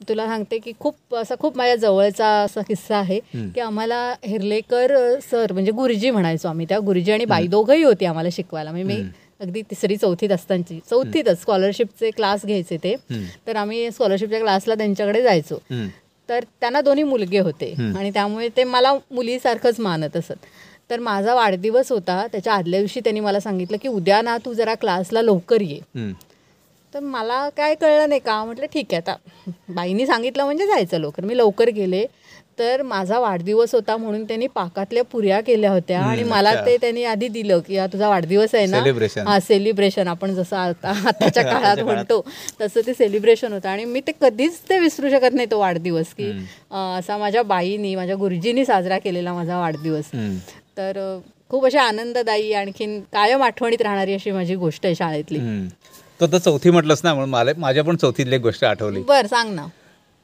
तुला 0.00 0.26
सांगते 0.26 0.58
की 0.58 0.72
खूप 0.80 1.14
असा 1.14 1.34
खूप 1.40 1.56
माझ्या 1.56 1.76
जवळचा 1.76 2.28
असा 2.42 2.60
किस्सा 2.68 2.96
आहे 2.96 3.18
की 3.54 3.60
आम्हाला 3.60 4.04
हिरलेकर 4.24 4.94
सर 5.30 5.52
म्हणजे 5.52 5.72
गुरुजी 5.72 6.10
म्हणायचो 6.10 6.48
आम्ही. 6.48 6.66
त्या 6.68 6.78
गुरुजी 6.78 7.12
आणि 7.12 7.24
बाई 7.24 7.46
दोघंही 7.46 7.82
होती 7.82 8.04
आम्हाला 8.04 8.28
शिकवायला. 8.32 8.70
म्हणजे 8.70 8.94
मी 8.94 9.02
अगदी 9.42 9.62
तिसरी 9.62 9.96
चौथीत 9.96 10.32
असताना 10.32 10.78
चौथीतच 10.90 11.40
स्कॉलरशिपचे 11.40 12.10
क्लास 12.10 12.44
घ्यायचे 12.46 12.76
ते. 12.76 12.94
तर 13.46 13.56
आम्ही 13.56 13.90
स्कॉलरशिपच्या 13.90 14.38
क्लासला 14.40 14.74
त्यांच्याकडे 14.74 15.22
जायचो. 15.22 15.58
तर 16.28 16.44
त्यांना 16.60 16.80
दोन्ही 16.80 17.04
मुलगे 17.04 17.38
होते. 17.38 17.72
आणि 17.98 18.10
त्यामुळे 18.10 18.48
ते 18.56 18.64
मला 18.64 18.92
मुलीसारखंच 19.10 19.80
मानत 19.80 20.16
असत. 20.16 20.44
तर 20.90 21.00
माझा 21.00 21.34
वाढदिवस 21.34 21.90
होता. 21.92 22.26
त्याच्या 22.32 22.52
आदल्या 22.54 22.80
दिवशी 22.80 23.00
त्यांनी 23.00 23.20
मला 23.20 23.40
सांगितलं 23.40 23.76
की 23.82 23.88
उद्या 23.88 24.20
ना 24.22 24.36
तू 24.44 24.52
जरा 24.54 24.74
क्लासला 24.74 25.22
लवकर 25.22 25.60
ये. 25.60 25.78
तर 26.94 27.00
मला 27.00 27.48
काय 27.56 27.74
कळलं 27.74 28.08
नाही 28.08 28.20
का? 28.20 28.44
म्हटलं 28.44 28.66
ठीक 28.72 28.92
आहे 28.92 28.96
आता 28.96 29.16
बाईनी 29.74 30.06
सांगितलं 30.06 30.44
म्हणजे 30.44 30.66
जायचं 30.66 30.98
लवकर. 31.00 31.24
मी 31.24 31.36
लवकर 31.36 31.68
गेले. 31.70 32.04
तर 32.58 32.82
माझा 32.82 33.18
वाढदिवस 33.18 33.74
होता 33.74 33.96
म्हणून 33.96 34.24
त्यांनी 34.24 34.46
पाकातल्या 34.46 35.02
पुऱ्या 35.04 35.40
केल्या 35.40 35.70
होत्या. 35.70 36.00
आणि 36.00 36.22
मला. 36.22 36.54
ते 36.66 36.76
त्यांनी 36.76 37.04
आधी 37.04 37.28
दिलं 37.28 37.60
की 37.60 37.76
हा 37.76 37.86
तुझा 37.86 38.08
वाढदिवस 38.08 38.54
आहे 38.54 38.66
ना. 38.66 38.76
हा 39.26 39.38
सेलिब्रेशन 39.40 40.08
आपण 40.08 40.34
जसं 40.34 40.56
आता 40.56 40.90
आताच्या 41.08 41.42
काळात 41.42 41.78
म्हणतो 41.78 42.20
तसं 42.60 42.80
ते 42.86 42.94
सेलिब्रेशन 42.94 43.52
होतं. 43.52 43.68
आणि 43.68 43.84
मी 43.84 44.00
ते 44.00 44.12
कधीच 44.20 44.58
ते 44.68 44.78
विसरू 44.78 45.10
शकत 45.10 45.34
नाही 45.34 45.46
तो 45.50 45.58
वाढदिवस 45.58 46.12
की 46.14 46.30
असा 46.98 47.16
माझ्या 47.18 47.42
बाईनी 47.42 47.94
माझ्या 47.94 48.16
गुरुजींनी 48.16 48.64
साजरा 48.64 48.98
केलेला 48.98 49.32
माझा 49.34 49.58
वाढदिवस. 49.58 50.10
तर 50.78 51.18
खूप 51.50 51.64
अशी 51.66 51.78
आनंददायी 51.78 52.52
आणखीन 52.52 53.00
कायम 53.12 53.42
आठवणीत 53.42 53.82
राहणारी 53.82 54.14
अशी 54.14 54.30
माझी 54.30 54.54
गोष्ट 54.54 54.86
आहे 54.86 54.94
शाळेतली. 54.94 55.38
तो 56.20 56.24
आता 56.24 56.38
चौथी 56.38 56.70
म्हटलंस 56.70 57.00
ना 57.04 57.14
म्हणून 57.14 57.30
मला 57.30 57.52
माझ्या 57.56 57.84
पण 57.84 57.96
चौथीतली 57.96 58.34
एक 58.34 58.40
गोष्ट 58.40 58.64
आठवली. 58.64 59.02
बर 59.02 59.26
सांग 59.26 59.54
ना. 59.54 59.66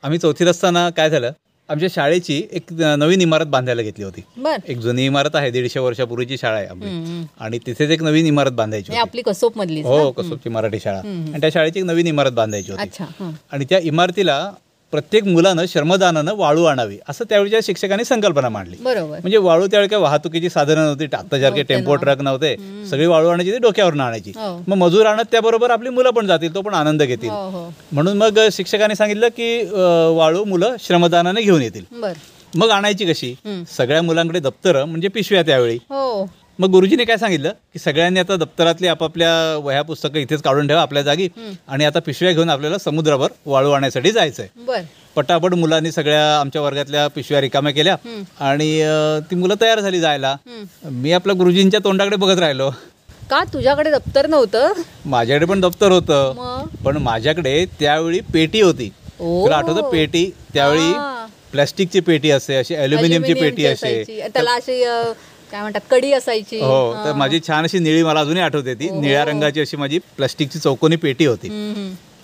आम्ही 0.03 0.19
चौथीत 0.19 0.47
असताना 0.47 0.89
काय 0.91 1.11
झालं? 1.11 1.31
आमच्या 1.69 1.89
शाळेची 1.95 2.43
एक 2.53 2.73
नवीन 2.73 3.21
इमारत 3.21 3.47
बांधायला 3.47 3.83
घेतली 3.83 4.05
होती. 4.05 4.23
एक 4.69 4.79
जुनी 4.79 5.05
इमारत 5.07 5.37
आहे 5.37 5.51
दीडशे 5.51 5.81
वर्षापूर्वीची 5.81 6.39
शाळा 6.39 6.57
आहे 6.57 6.67
आपली. 6.67 7.25
आणि 7.41 7.59
तिथेच 7.67 7.91
एक 7.91 8.03
नवीन 8.03 8.27
इमारत 8.27 8.53
बांधायची 8.53 8.97
आपली 8.97 9.23
कसोप 9.23 9.59
मधली 9.59 9.83
हो 9.83 10.11
कसोबची 10.13 10.49
मराठी 10.49 10.81
शाळा. 10.81 10.99
आणि 10.99 11.41
त्या 11.41 11.51
शाळेची 11.53 11.79
एक 11.79 11.85
नवीन 11.85 12.07
इमारत 12.07 12.33
बांधायची 12.33 12.73
होती. 12.73 12.83
अच्छा. 12.83 13.31
आणि 13.53 13.65
त्या 13.71 13.79
इमारतीला 13.79 14.41
प्रत्येक 14.93 15.25
मुलानं 15.25 15.65
श्रमदानानं 15.69 16.35
वाळू 16.37 16.65
आणावी 16.65 16.97
असं 17.09 17.25
त्यावेळच्या 17.29 17.59
शिक्षकांनी 17.63 18.05
संकल्पना 18.05 18.49
मांडली. 18.49 18.77
बरोबर. 18.81 19.19
म्हणजे 19.21 19.37
वाळू 19.37 19.67
त्यावेळी 19.67 19.89
काय 19.89 19.99
वाहतुकीची 20.01 20.51
साधनं 20.51 20.85
नव्हती 20.85 21.05
आत्तासारखे 21.17 21.63
टेम्पो 21.63 21.95
ट्रक 21.95 22.21
नव्हते 22.21 22.55
सगळी 22.91 23.07
वाळू 23.07 23.29
आणायची 23.29 23.53
ती 23.53 23.59
डोक्यावरून 23.59 24.01
आणायची. 24.01 24.33
हो. 24.37 24.57
मग 24.69 24.77
मजूर 24.77 25.07
आणत 25.07 25.31
त्याबरोबर 25.33 25.71
आपली 25.71 25.91
मुलं 25.91 26.11
पण 26.11 26.27
जातील 26.27 26.55
तो 26.55 26.63
पण 26.63 26.75
आनंद 26.75 27.03
घेतील. 27.03 27.29
हो 27.29 27.49
हो. 27.51 27.69
म्हणून 27.93 28.17
मग 28.17 28.39
शिक्षकांनी 28.53 28.95
सांगितलं 28.95 29.29
की 29.29 29.63
वाळू 30.17 30.45
मुलं 30.45 30.77
श्रमदानाने 30.81 31.43
घेऊन 31.43 31.63
येतील. 31.63 31.85
मग 32.55 32.71
आणायची 32.71 33.05
कशी. 33.05 33.35
सगळ्या 33.77 34.03
मुलांकडे 34.03 34.41
दप्तर 34.41 34.85
म्हणजे 34.85 35.09
पिशव्या 35.09 35.43
त्यावेळी. 35.43 35.79
मग 36.59 36.71
गुरुजीने 36.71 37.05
काय 37.05 37.17
सांगितलं? 37.17 37.51
की 37.73 37.79
सगळ्यांनी 37.79 38.21
आता 38.21 38.37
दप्तरातली 38.37 38.87
आपापल्या 38.87 39.31
वह्या 39.65 39.83
पुस्तकं 39.83 40.19
इथेच 40.19 40.43
काढून 40.43 40.69
ठेवा 40.69 40.81
आपल्या 40.83 41.03
जागी 41.03 41.29
आणि 41.69 41.85
आता 41.85 42.01
पिशव्या 42.07 42.33
घेऊन 42.33 42.51
आपल्याला 42.51 42.79
समुद्रावर 42.79 43.31
वाळू 43.47 43.71
आणण्यासाठी 43.71 44.11
जायचंय. 44.11 44.47
पटापट 45.17 45.55
मुलांनी 45.55 45.93
सगळ्या 45.93 46.39
आमच्या 46.41 46.63
वर्गातल्या 46.63 47.07
पिशव्या 47.09 47.41
रिकाम्या 47.41 47.73
केल्या 47.73 47.97
आणि 48.41 48.71
ती 49.31 49.37
मुलं 49.37 49.55
तयार 49.61 49.81
झाली 49.81 50.01
जायला. 50.01 50.35
मी 50.85 51.13
आपल्या 51.13 51.37
गुरुजींच्या 51.39 51.81
तोंडाकडे 51.85 52.17
बघत 52.17 52.39
राहिलो. 52.39 52.71
का 53.31 53.43
तुझ्याकडे 53.45 53.91
दप्तर 53.91 54.27
नव्हतं? 54.27 54.73
माझ्याकडे 55.05 55.47
पण 55.47 55.61
दप्तर 55.61 55.93
होतं. 55.93 56.65
पण 56.85 56.97
माझ्याकडे 56.97 57.65
त्यावेळी 57.81 58.21
पेटी 58.35 58.61
होती. 58.61 58.89
तुला 59.21 59.57
आठवतं 59.57 59.91
पेटी? 59.91 60.31
त्यावेळी. 60.55 60.93
प्लास्टिकची 61.53 62.01
पेटी 62.01 62.31
असे 62.31 62.57
अशी 62.57 62.75
अल्युमिनियमची 62.75 63.35
पेटी 63.35 63.67
असे. 63.67 64.29
त्याला 64.35 64.53
अशी 64.53 64.83
काय 65.53 65.61
म्हणतात 65.61 65.81
कडी 65.91 66.13
असायची. 66.13 66.61
हो 66.61 66.93
तर 67.05 67.13
माझी 67.13 67.41
छान 67.49 67.65
अशी 67.65 67.79
निळी 67.79 68.03
मला 68.03 68.21
अजूनही 68.21 68.43
आठवते 68.43 68.75
ती 68.75 68.91
निळ्या 68.91 69.25
रंगाची 69.25 69.61
अशी 69.61 69.77
माझी 69.77 69.99
प्लास्टिकची 70.17 70.59
चौकोनी 70.59 70.97
पेटी 70.97 71.27
होती. 71.27 71.49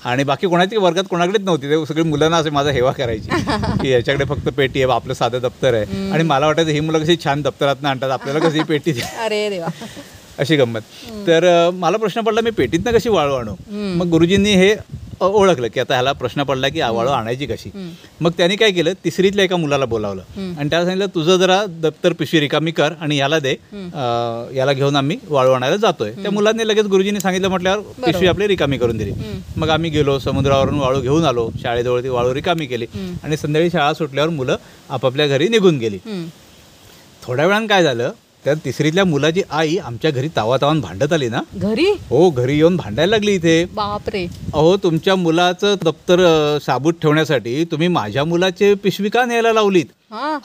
आणि 0.04 0.24
बाकी 0.24 0.46
कोणाची 0.46 0.76
वर्गात 0.76 1.04
कोणाकडेच 1.10 1.40
नव्हती. 1.40 1.70
ते 1.70 1.84
सगळी 1.86 2.02
मुलांना 2.02 2.36
असे 2.36 2.50
माझा 2.50 2.70
हेवा 2.70 2.92
करायची. 2.92 3.28
की 3.82 3.90
याच्याकडे 3.90 4.24
फक्त 4.24 4.48
पेटी 4.48 4.82
आहे 4.82 4.92
आपलं 4.92 5.14
साधं 5.14 5.38
दप्तर 5.38 5.74
आहे. 5.74 6.10
आणि 6.12 6.22
मला 6.22 6.46
वाटायचं 6.46 6.70
ही 6.70 6.80
मुलं 6.80 6.98
कशी 6.98 7.16
छान 7.24 7.42
दप्तरात 7.42 7.84
आणतात. 7.84 8.10
आपल्याला 8.10 8.48
कशी 8.48 8.62
पेटी 8.62 8.92
अरे 9.20 9.48
देवा. 9.50 9.68
अशी 10.38 10.56
गंमत. 10.56 10.80
तर 11.26 11.70
मला 11.74 11.96
प्रश्न 11.96 12.20
पडला 12.20 12.40
मी 12.40 12.50
पेटीतनं 12.50 12.92
कशी 12.92 13.08
वाळू 13.08 13.34
आणू? 13.34 13.54
मग 13.70 14.06
गुरुजींनी 14.06 14.54
हे 14.54 14.74
ओळखलं 15.20 15.68
की 15.68 15.80
आता 15.80 15.94
ह्याला 15.94 16.12
प्रश्न 16.12 16.42
पडला 16.42 16.68
की 16.68 16.80
आ, 16.80 16.90
वाळू 16.90 17.10
आणायची 17.10 17.46
कशी? 17.46 17.70
मग 18.20 18.30
त्यांनी 18.36 18.56
काय 18.56 18.70
केलं? 18.70 18.92
तिसरीतल्या 19.04 19.44
एका 19.44 19.56
मुलाला 19.56 19.84
बोलावलं. 19.84 20.22
आणि 20.58 20.70
त्याला 20.70 20.84
सांगितलं 20.84 21.14
तुझं 21.14 21.36
जरा 21.36 21.60
दप्तर 21.68 22.12
पिशवी 22.12 22.40
रिकामी 22.40 22.70
कर 22.70 22.92
आणि 23.00 23.16
याला 23.16 23.38
दे. 23.38 23.54
याला 24.56 24.72
घेऊन 24.72 24.96
आम्ही 24.96 25.16
वाळू 25.28 25.50
आणायला 25.50 25.76
जातोय. 25.76 26.12
त्या 26.12 26.30
मुलांनी 26.30 26.68
लगेच 26.68 26.86
गुरुजींनी 26.86 27.20
सांगितलं 27.20 27.48
म्हटल्यावर 27.48 27.80
पिशवी 28.06 28.26
आपली 28.26 28.48
रिकामी 28.48 28.78
करून 28.78 28.96
दिली. 28.96 29.12
मग 29.56 29.70
आम्ही 29.70 29.90
गेलो 29.90 30.18
समुद्रावरून 30.18 30.78
वाळू 30.78 31.00
घेऊन 31.00 31.24
आलो. 31.24 31.48
शाळेजवळ 31.62 32.02
ती 32.02 32.08
वाळू 32.08 32.34
रिकामी 32.34 32.66
केली. 32.66 32.86
आणि 33.22 33.36
संध्याकाळी 33.36 33.70
शाळा 33.70 33.92
सुटल्यावर 33.94 34.30
मुलं 34.30 34.56
आपापल्या 34.90 35.26
घरी 35.26 35.48
निघून 35.48 35.78
गेली. 35.78 35.98
थोड्या 37.22 37.46
वेळानं 37.46 37.66
काय 37.66 37.82
झालं? 37.82 38.10
त्या 38.44 38.54
तिसरीतल्या 38.54 39.04
मुलाची 39.04 39.42
आई 39.50 39.76
आमच्या 39.76 40.10
घरी 40.10 40.28
तावा 40.28 40.56
तावान 40.56 40.80
भांडत 40.80 41.12
आली 41.12 41.28
ना. 41.28 41.40
घरी? 41.54 41.86
हो 42.08 42.30
घरी 42.30 42.56
येऊन 42.56 42.76
भांडायला 42.76 43.10
लागली 43.10 43.34
इथे. 43.34 43.64
बापरे. 43.64 44.26
अहो 44.54 44.76
तुमच्या 44.76 45.16
मुलाचं 45.16 45.74
दप्तर 45.82 46.58
साबूत 46.66 46.92
ठेवण्यासाठी 47.02 47.64
तुम्ही 47.64 47.88
माझ्या 47.88 48.24
मुलाची 48.24 48.74
पिशवी 48.74 49.08
का 49.08 49.24
न्यायला 49.24 49.52
लावलीत? 49.52 49.84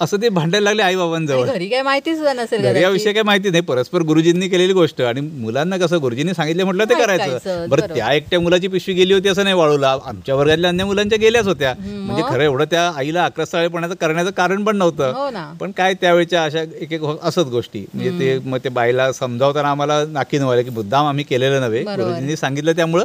असं 0.01 0.17
ते 0.21 0.29
भांडायला 0.29 0.63
लागले 0.63 0.81
आई 0.83 0.95
बाबांजवळ 0.95 1.45
घरी 1.45 1.67
काय 1.69 1.81
माहिती 1.81 2.15
सुद्धा 2.15 2.33
नसेल 2.33 2.59
घरी 2.59 2.67
या 2.67 2.73
कदाचित. 2.73 2.91
विषय 2.93 3.13
काय 3.13 3.23
माहिती 3.23 3.49
नाही 3.49 3.63
परस्पर 3.63 4.01
गुरुजींनी 4.01 4.47
केलेली 4.49 4.73
गोष्ट 4.73 5.01
आणि 5.01 5.21
मुलांना 5.21 5.77
कसं 5.77 6.01
गुरुजींनी 6.01 6.33
सांगितलं 6.33 6.63
म्हटलं 6.65 6.83
ते 6.89 6.95
करायचं. 6.95 7.65
बरं 7.69 7.93
त्या 7.95 8.11
एकट्या 8.13 8.39
मुलाची 8.39 8.67
पिशवी 8.67 8.93
गेली 8.95 9.13
होती 9.13 9.29
असं 9.29 9.43
नाही 9.43 9.55
वाळूला. 9.55 9.95
आमच्या 10.05 10.35
वर्गातल्या 10.35 10.69
अन्य 10.69 10.83
मुलांच्या 10.83 11.17
गेल्याच 11.17 11.47
होत्या. 11.47 11.73
म्हणजे 11.79 12.23
खरं 12.29 12.43
एवढं 12.43 12.65
त्या 12.71 12.87
आईला 12.97 13.23
आक्रसाळेपणाचं 13.23 13.95
करण्याचं 14.01 14.31
कारण 14.31 14.63
पण 14.63 14.77
नव्हतं. 14.77 15.11
हो 15.15 15.55
पण 15.59 15.71
काय 15.71 15.93
त्यावेळेच्या 16.01 16.43
अशा 16.43 16.61
एक 16.61 16.93
एक 16.93 17.03
असत 17.23 17.49
गोष्टी. 17.51 17.85
म्हणजे 17.93 18.19
ते 18.19 18.37
मग 18.49 18.57
ते 18.63 18.69
बाईला 18.69 19.11
समजावताना 19.11 19.71
आम्हाला 19.71 20.03
नाकी 20.11 20.37
नव्हतं 20.37 20.61
की 20.61 20.69
मुद्दाम 20.69 21.05
आम्ही 21.05 21.23
केलेलं 21.23 21.61
नव्हे. 21.61 21.83
गुरुजींनी 21.85 22.35
सांगितलं 22.35 22.71
त्यामुळं 22.71 23.03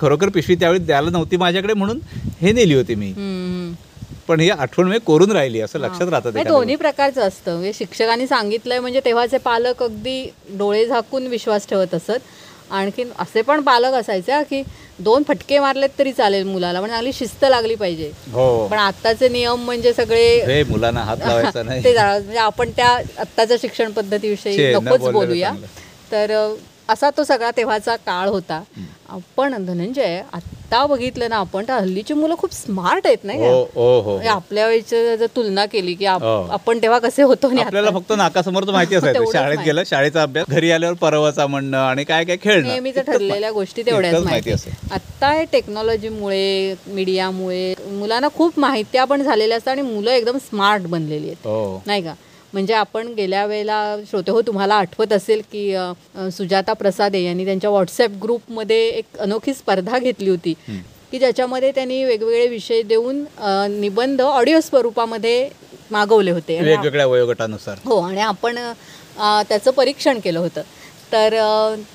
खरोखर 0.00 0.28
पिशवी 0.28 0.54
त्यावेळी 0.54 0.78
द्यायला 0.78 1.10
नव्हती 1.10 1.36
माझ्याकडे 1.36 1.74
म्हणून 1.74 1.98
हे 2.40 2.52
नेली 2.52 2.74
होती 2.74 2.94
मी. 2.94 3.12
पण 4.28 4.40
ही 4.40 4.48
आठवण 4.50 4.88
मी 4.88 4.98
कोरून 4.98 5.32
राहिली 5.32 5.60
असं 5.60 5.78
लक्षात 5.78 6.08
राहतं 6.08 6.42
दोन्ही 6.44 6.76
प्रकारचं 6.76 7.20
असतं. 7.20 7.52
म्हणजे 7.52 7.72
शिक्षकांनी 7.72 8.26
सांगितलंय 8.26 8.78
म्हणजे 8.80 9.00
तेव्हाचे 9.04 9.38
पालक 9.38 9.82
अगदी 9.82 10.22
डोळे 10.48 10.86
झाकून 10.86 11.26
विश्वास 11.26 11.66
ठेवत 11.68 11.94
असत. 11.94 12.18
आणखीन 12.70 13.08
असे 13.18 13.42
पण 13.42 13.60
पालक 13.60 13.94
असायचे 13.94 14.42
की 14.50 14.62
दोन 14.98 15.22
फटके 15.28 15.58
मारलेत 15.58 15.88
तरी 15.98 16.12
चालेल 16.12 16.44
मुलाला 16.44 16.80
म्हणजे 16.80 16.94
चांगली 16.94 17.12
शिस्त 17.12 17.44
लागली 17.44 17.74
पाहिजे. 17.74 18.10
हो. 18.32 18.66
पण 18.68 18.78
आत्ताचे 18.78 19.28
नियम 19.28 19.64
म्हणजे 19.64 19.92
सगळे 19.92 20.62
मुलांना 20.68 21.00
हात 21.00 21.16
लावायचा 21.26 21.62
नाही. 21.62 21.84
ते 21.84 21.92
म्हणजे 21.94 22.38
आपण 22.38 22.70
त्या 22.76 22.88
आत्ताच्या 23.18 23.56
शिक्षण 23.60 23.90
पद्धतीविषयी 23.92 24.72
नकोच 24.74 25.08
बोलूया. 25.12 25.52
तर 26.12 26.32
असा 26.88 27.10
तो 27.10 27.24
सगळा 27.24 27.50
तेव्हाचा 27.50 27.96
काळ 27.96 28.28
होता. 28.28 28.62
पण 29.36 29.64
धनंजय 29.66 30.22
आत्ता 30.32 30.86
बघितलं 30.86 31.28
ना 31.30 31.36
आपण 31.36 31.64
तर 31.68 31.72
हल्लीची 31.72 32.14
मुलं 32.14 32.34
खूप 32.38 32.52
स्मार्ट 32.52 33.06
आहेत 33.06 33.24
नाही? 33.24 33.38
हो 33.40 33.62
हो 33.74 34.00
हो. 34.00 34.10
म्हणजे 34.12 34.28
आपल्या 34.28 34.66
वेळेची 34.66 35.16
जर 35.16 35.26
तुलना 35.36 35.66
केली 35.66 35.94
की 35.94 36.06
आप-. 36.06 36.22
आपण 36.50 36.78
तेव्हा 36.82 36.98
कसे 36.98 37.22
होतो 37.22 37.46
आपल्याला 37.60 37.88
आता- 37.88 38.00
फक्त 38.00 38.12
नाकासमोरच 38.16 38.68
माहिती 38.68 38.94
असायचं. 38.94 39.24
शाळेत. 39.32 39.58
गेलं 39.58 39.82
शाळेचा 39.86 40.22
अभ्यास 40.22 40.46
घरी 40.50 40.70
आल्यावर 40.70 40.94
परवाचा 40.94 41.46
म्हणणं 41.46 41.78
आणि 41.78 42.04
काय 42.04 42.24
काय 42.24 42.36
खेळणं. 42.42 42.68
नेहमीच 42.68 42.98
ठरलेल्या 42.98 43.50
गोष्टी 43.50 43.82
तेवढ्याच 43.82 44.22
माहिती. 44.24 44.52
आत्ता 44.92 45.30
हे 45.32 45.44
टेक्नॉलॉजीमुळे 45.52 46.74
मीडियामुळे 46.86 47.74
मुलांना 47.88 48.28
खूप 48.34 48.58
माहित्या 48.58 49.04
पण 49.04 49.22
झालेल्या 49.22 49.56
असतात 49.56 49.72
आणि 49.72 49.82
मुलं 49.82 50.10
एकदम 50.10 50.38
स्मार्ट 50.38 50.82
बनलेली 50.82 51.26
आहेत. 51.26 51.80
नाही 51.86 52.02
का? 52.02 52.14
म्हणजे 52.52 52.74
आपण 52.74 53.12
गेल्या 53.16 53.44
वेळेला 53.46 53.96
श्रोते 54.10 54.30
हो 54.30 54.40
तुम्हाला 54.46 54.74
आठवत 54.74 55.12
असेल 55.12 55.42
की 55.52 55.74
सुजाता 56.36 56.72
प्रसादे 56.72 57.22
यांनी 57.22 57.44
त्यांच्या 57.44 57.70
व्हॉट्सॲप 57.70 58.22
ग्रुपमध्ये 58.22 58.86
एक 58.88 59.18
अनोखी 59.18 59.54
स्पर्धा 59.54 59.98
घेतली 59.98 60.28
होती. 60.30 60.54
की 61.12 61.18
ज्याच्यामध्ये 61.18 61.70
त्यांनी 61.70 62.02
वेगवेगळे 62.04 62.46
विषय 62.48 62.82
देऊन 62.82 63.24
निबंध 63.70 64.20
ऑडिओ 64.22 64.60
स्वरूपामध्ये 64.60 65.48
मागवले 65.90 66.30
होते. 66.30 66.58
वेगवेगळ्या 66.60 67.06
वयोगटानुसार. 67.06 67.78
हो 67.84 67.98
आणि 68.00 68.20
आपण 68.20 68.58
त्याचं 69.48 69.70
परीक्षण 69.70 70.20
केलं 70.20 70.38
होतं. 70.38 70.62
तर 71.12 71.34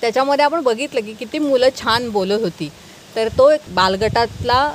त्याच्यामध्ये 0.01 0.45
आपण 0.45 0.61
बघितलं 0.63 1.01
की 1.05 1.13
किती 1.19 1.39
मुलं 1.39 1.69
छान 1.77 2.09
बोलत 2.09 2.41
होती. 2.41 2.69
तर 3.15 3.27
तो 3.37 3.49
एक 3.51 3.73
बालगटातला 3.75 4.73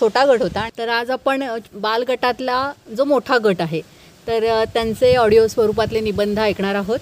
छोटा 0.00 0.24
गट 0.26 0.42
होता. 0.42 0.68
तर 0.78 0.88
आज 0.88 1.10
आपण 1.10 1.44
बालगटातला 1.74 2.72
जो 2.96 3.04
मोठा 3.04 3.38
गट 3.44 3.60
आहे 3.60 3.80
तर 4.28 4.64
त्यांचे 4.74 5.14
ऑडिओ 5.16 5.46
स्वरूपातले 5.46 6.00
निबंध 6.00 6.38
ऐकणार 6.38 6.74
आहोत. 6.74 6.98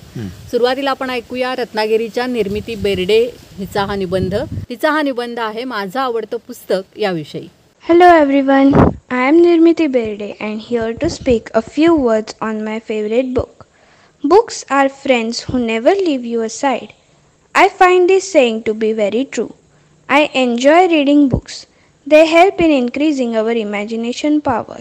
सुरुवातीला 0.51 0.91
आपण 0.91 1.11
ऐकूया 1.11 1.55
रत्नागिरीच्या 1.59 2.27
निर्मिती 2.27 2.75
बेर्डे 2.83 3.21
हिचा 3.59 3.85
हा 3.85 3.95
निबंध. 3.97 4.35
हिचा 4.69 4.91
हा 4.91 5.03
निबंध 5.03 5.39
आहे 5.41 5.65
माझं 5.65 6.01
आवडतं 6.01 6.37
पुस्तक 6.47 6.99
याविषयी. 6.99 7.47
Hello 7.85 8.05
everyone 8.15 8.73
I 8.75 9.27
am 9.29 9.41
Nirmiti 9.43 9.87
Berde 9.87 10.31
and 10.41 10.61
here 10.61 10.91
to 11.01 11.09
speak 11.09 11.51
a 11.55 11.61
few 11.67 11.97
words 11.97 12.35
on 12.43 12.61
my 12.65 12.79
favourite 12.89 13.33
book 13.35 13.65
books 14.25 14.65
are 14.71 14.89
friends 15.03 15.45
who 15.49 15.59
never 15.59 15.97
leave 15.97 16.25
you 16.25 16.43
aside 16.51 16.89
I 17.55 17.69
find 17.79 18.09
this 18.09 18.33
saying 18.33 18.61
to 18.67 18.73
be 18.75 18.93
very 18.93 19.25
true 19.33 19.47
I 20.09 20.27
enjoy 20.35 20.87
reading 20.89 21.29
books 21.29 21.65
they 22.07 22.23
help 22.25 22.63
in 22.63 22.71
increasing 22.73 23.35
our 23.37 23.57
imagination 23.57 24.39
power 24.39 24.81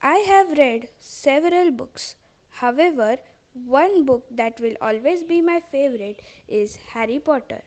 I 0.00 0.20
have 0.20 0.56
read 0.56 0.88
several 0.98 1.70
books. 1.70 2.16
However, 2.48 3.18
one 3.52 4.06
book 4.06 4.24
that 4.30 4.58
will 4.58 4.74
always 4.80 5.22
be 5.22 5.42
my 5.42 5.60
favorite 5.60 6.22
is 6.48 6.76
Harry 6.76 7.18
Potter. 7.18 7.62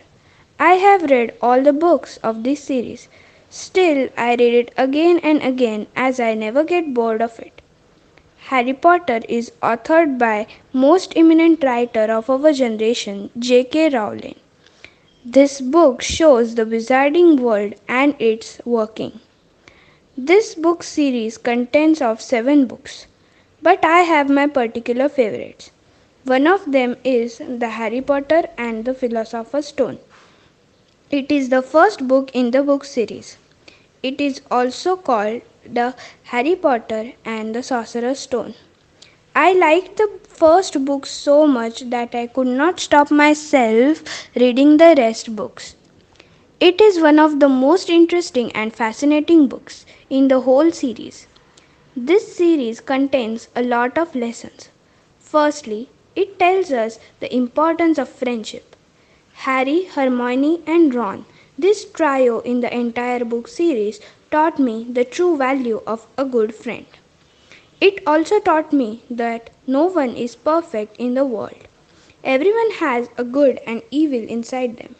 I 0.59 0.73
have 0.73 1.03
read 1.11 1.35
all 1.39 1.61
the 1.61 1.71
books 1.71 2.17
of 2.23 2.43
this 2.43 2.63
series. 2.63 3.09
Still, 3.51 4.09
I 4.17 4.31
read 4.31 4.53
it 4.55 4.71
again 4.75 5.19
and 5.21 5.43
again 5.43 5.85
as 5.95 6.19
I 6.19 6.33
never 6.33 6.63
get 6.63 6.95
bored 6.95 7.21
of 7.21 7.39
it. 7.39 7.61
Harry 8.49 8.73
Potter 8.73 9.21
is 9.29 9.51
authored 9.61 10.17
by 10.17 10.47
most 10.73 11.13
eminent 11.15 11.63
writer 11.63 12.11
of 12.11 12.29
our 12.29 12.53
generation, 12.53 13.29
J.K. 13.37 13.89
Rowling. 13.89 14.35
This 15.23 15.61
book 15.61 16.01
shows 16.01 16.55
the 16.55 16.65
wizarding 16.65 17.39
world 17.39 17.75
and 17.87 18.15
its 18.19 18.59
working. 18.65 19.19
This 20.27 20.53
book 20.53 20.83
series 20.83 21.37
contains 21.37 22.01
of 22.01 22.21
7 22.21 22.65
books, 22.65 23.05
but 23.61 23.85
I 23.85 23.99
have 24.01 24.29
my 24.29 24.47
particular 24.47 25.07
favorites. 25.07 25.71
One 26.25 26.45
of 26.45 26.69
them 26.73 26.97
is 27.05 27.37
The 27.37 27.69
Harry 27.69 28.01
Potter 28.01 28.49
and 28.57 28.83
the 28.83 28.93
Philosopher's 28.93 29.67
Stone. 29.67 29.99
It 31.09 31.31
is 31.31 31.47
the 31.47 31.61
first 31.61 32.05
book 32.05 32.31
in 32.33 32.51
the 32.51 32.63
book 32.63 32.83
series. 32.83 33.37
It 34.03 34.19
is 34.19 34.41
also 34.51 34.97
called 34.97 35.41
The 35.65 35.95
Harry 36.23 36.57
Potter 36.57 37.13
and 37.23 37.55
the 37.55 37.63
Sorcerer's 37.63 38.19
Stone. 38.19 38.55
I 39.33 39.53
liked 39.53 39.95
the 39.95 40.19
first 40.27 40.83
book 40.83 41.05
so 41.05 41.47
much 41.47 41.89
that 41.91 42.13
I 42.13 42.27
could 42.27 42.47
not 42.47 42.81
stop 42.81 43.09
myself 43.09 44.03
reading 44.35 44.75
the 44.75 44.95
rest 44.97 45.33
books. 45.33 45.75
It 46.59 46.81
is 46.81 46.99
one 46.99 47.19
of 47.19 47.39
the 47.39 47.47
most 47.47 47.89
interesting 47.89 48.51
and 48.51 48.71
fascinating 48.73 49.47
books 49.47 49.85
in 50.09 50.27
the 50.27 50.41
whole 50.41 50.71
series. 50.71 51.25
This 51.95 52.35
series 52.35 52.81
contains 52.81 53.47
a 53.55 53.63
lot 53.63 53.97
of 53.97 54.13
lessons. 54.13 54.69
Firstly, 55.19 55.89
it 56.17 56.37
tells 56.37 56.71
us 56.71 56.99
the 57.19 57.33
importance 57.33 57.97
of 57.97 58.09
friendship. 58.09 58.75
Harry, 59.45 59.85
Hermione, 59.85 60.61
and 60.67 60.93
Ron, 60.93 61.25
this 61.57 61.85
trio 61.85 62.41
in 62.41 62.59
the 62.59 62.71
entire 62.75 63.23
book 63.23 63.47
series, 63.47 64.01
taught 64.29 64.59
me 64.59 64.85
the 64.89 65.05
true 65.05 65.37
value 65.37 65.81
of 65.87 66.07
a 66.17 66.25
good 66.25 66.53
friend. 66.53 66.85
It 67.79 68.03
also 68.05 68.39
taught 68.39 68.73
me 68.73 69.03
that 69.09 69.49
no 69.65 69.85
one 69.85 70.15
is 70.15 70.35
perfect 70.35 70.97
in 70.97 71.13
the 71.13 71.25
world. 71.25 71.67
Everyone 72.23 72.71
has 72.71 73.07
a 73.17 73.23
good 73.23 73.59
and 73.65 73.81
evil 73.91 74.27
inside 74.27 74.77
them. 74.77 74.95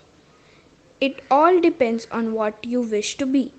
It 1.02 1.22
all 1.32 1.60
depends 1.62 2.08
on 2.12 2.34
what 2.34 2.66
you 2.66 2.82
wish 2.82 3.16
to 3.18 3.26
be. 3.26 3.54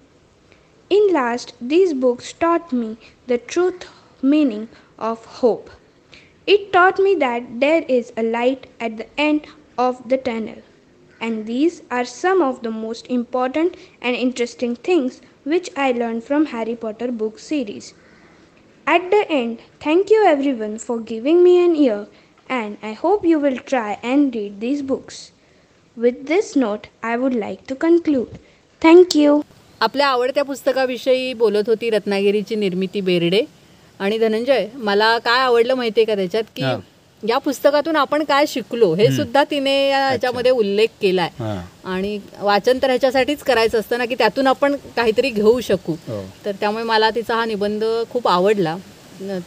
In 0.90 1.12
last, 1.12 1.54
these 1.60 1.94
books 1.94 2.32
taught 2.32 2.72
me 2.72 2.98
the 3.26 3.38
truth 3.38 3.88
meaning 4.22 4.68
of 4.98 5.24
hope. 5.24 5.70
It 6.46 6.72
taught 6.72 6.98
me 6.98 7.14
that 7.14 7.60
there 7.60 7.84
is 7.88 8.12
a 8.16 8.22
light 8.22 8.66
at 8.78 8.96
the 8.96 9.06
end 9.16 9.46
of 9.78 10.08
the 10.08 10.18
tunnel. 10.18 10.62
And 11.20 11.46
these 11.46 11.82
are 11.90 12.04
some 12.04 12.42
of 12.42 12.62
the 12.62 12.70
most 12.70 13.06
important 13.06 13.76
and 14.00 14.16
interesting 14.16 14.76
things 14.76 15.22
which 15.44 15.70
I 15.76 15.92
learned 15.92 16.24
from 16.24 16.46
Harry 16.46 16.76
Potter 16.76 17.10
book 17.10 17.38
series. 17.38 17.94
At 18.86 19.10
the 19.10 19.30
end, 19.30 19.60
thank 19.78 20.10
you 20.10 20.24
everyone 20.24 20.78
for 20.78 20.98
giving 20.98 21.42
me 21.42 21.64
an 21.64 21.76
ear 21.76 22.08
and 22.48 22.76
I 22.82 22.92
hope 22.92 23.24
you 23.24 23.38
will 23.38 23.58
try 23.58 23.98
and 24.02 24.34
read 24.34 24.60
these 24.60 24.82
books. 24.82 25.32
With 26.00 26.26
this 26.26 26.56
note, 26.56 26.86
I 27.02 27.16
would 27.16 27.34
like 27.34 27.66
to 27.66 27.74
conclude. 27.76 28.28
Thank 28.82 29.14
you. 29.14 29.40
आपल्या 29.80 30.06
आवडत्या 30.08 30.44
पुस्तकाविषयी 30.44 31.32
बोलत 31.34 31.68
होती 31.68 31.90
रत्नागिरीची 31.90 32.54
निर्मिती 32.56 33.00
बेर्डे 33.00 33.40
आणि 34.00 34.18
धनंजय 34.18 34.66
मला 34.74 35.16
काय 35.24 35.40
आवडलं 35.40 35.74
माहितीये 35.74 36.04
का 36.06 36.14
त्याच्यात 36.14 36.44
की. 36.56 36.62
या 37.22 37.38
पुस्तकातून 37.38 37.96
आपण 37.96 38.22
काय 38.24 38.44
शिकलो 38.48 38.92
हे 38.94 39.06
सुद्धा 39.16 39.42
तिने 39.50 39.74
या 39.88 40.06
ह्याच्यामध्ये 40.08 40.50
उल्लेख 40.50 40.88
केलाय. 41.00 41.28
आणि 41.84 42.18
वाचन 42.40 42.78
तर 42.82 42.88
ह्याच्यासाठीच 42.88 43.42
करायचं 43.42 43.78
असतं 43.80 43.98
ना 43.98 44.04
की 44.04 44.14
त्यातून 44.18 44.46
आपण 44.46 44.76
काहीतरी 44.96 45.30
घेऊ 45.30 45.60
शकू 45.60 45.92
हो. 46.08 46.22
तर 46.44 46.52
त्यामुळे 46.60 46.84
मला 46.84 47.10
तिचा 47.14 47.34
हा 47.36 47.44
निबंध 47.44 47.84
खूप 48.12 48.28
आवडला 48.28 48.76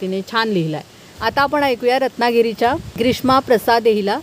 तिने 0.00 0.20
छान 0.30 0.48
लिहिलाय 0.48 0.82
आता 1.22 1.42
आपण 1.42 1.62
ऐकूया 1.64 1.98
रत्नागिरीच्या 1.98 2.74
ग्रीष्मा 2.98 3.38
प्रसाद 3.38 3.86
हिला 3.86 4.18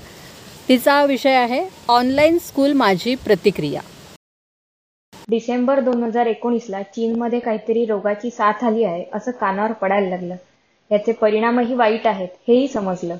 तिचा 0.68 1.03
विषय 1.05 1.34
आहे 1.36 1.62
ऑनलाईन 1.89 2.38
स्कूल 2.38 2.74
माझी 2.74 3.16
प्रतिक्रिया. 3.16 3.82
डिसेंबर 5.28 5.80
दोन 5.80 6.03
हजार 6.03 6.26
एकोणीसला 6.28 6.82
चीनमध्ये 6.86 7.39
काहीतरी 7.39 7.86
रोगाची 7.86 8.30
साथ 8.30 8.64
आली 8.66 8.84
आहे 8.84 9.03
असं 9.14 9.32
कानावर 9.32 9.72
पडायला 9.72 10.09
लागलं. 10.09 10.36
याचे 10.91 11.12
परिणामही 11.12 11.76
वाईट 11.76 12.07
आहेत 12.07 12.30
हेही 12.47 12.68
समजलं. 12.68 13.18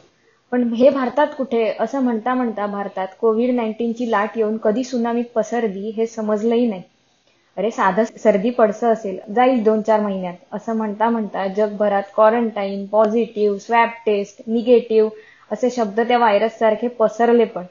पण 0.52 0.64
हे 0.74 0.90
भारतात 0.90 1.28
कुठे 1.38 1.66
असं 1.80 2.02
म्हणता 2.04 2.34
म्हणता 2.34 2.66
भारतात 2.68 3.08
कोविड 3.20 3.54
नाईन्टीनची 3.56 4.10
लाट 4.12 4.38
येऊन 4.38 4.58
कधी 4.64 4.84
सुनामी 4.84 5.22
पसरली 5.36 5.90
हे 5.98 6.08
समजलंही 6.08 6.68
नाही. 6.68 6.82
अरे 7.58 7.70
साधं 7.72 8.04
सर्दी 8.18 8.50
पडसं 8.50 8.92
असेल 8.94 9.18
जाईल 9.36 9.64
दोन 9.64 9.82
चार 9.82 10.00
महिन्यात 10.02 10.56
असं 10.56 10.76
म्हणता 10.76 11.10
म्हणता 11.10 11.48
जगभरात 11.48 12.04
quarantine 12.16 12.86
positive 12.86 13.58
swab 13.58 13.90
test 14.06 14.42
negative 14.48 15.10
असे 15.52 15.70
शब्द 15.70 16.00
त्या 16.00 16.18
व्हायरस 16.18 16.58
सारखे 16.60 16.88
पसरले 17.00 17.46
पण. 17.46 17.64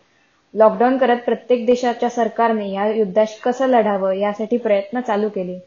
लॉकडाऊन 0.54 0.96
करत 0.98 1.20
प्रत्येक 1.24 1.64
देशाच्या 1.66 2.08
सरकारने 2.10 2.68
या 2.70 2.86
युद्धाशी 2.88 3.38
कसं 3.42 3.68
लढावं 3.68 4.12
यासाठी 4.14 4.56
प्रयत्न 4.58 5.00
चालू 5.02 5.28
केले. 5.28 5.58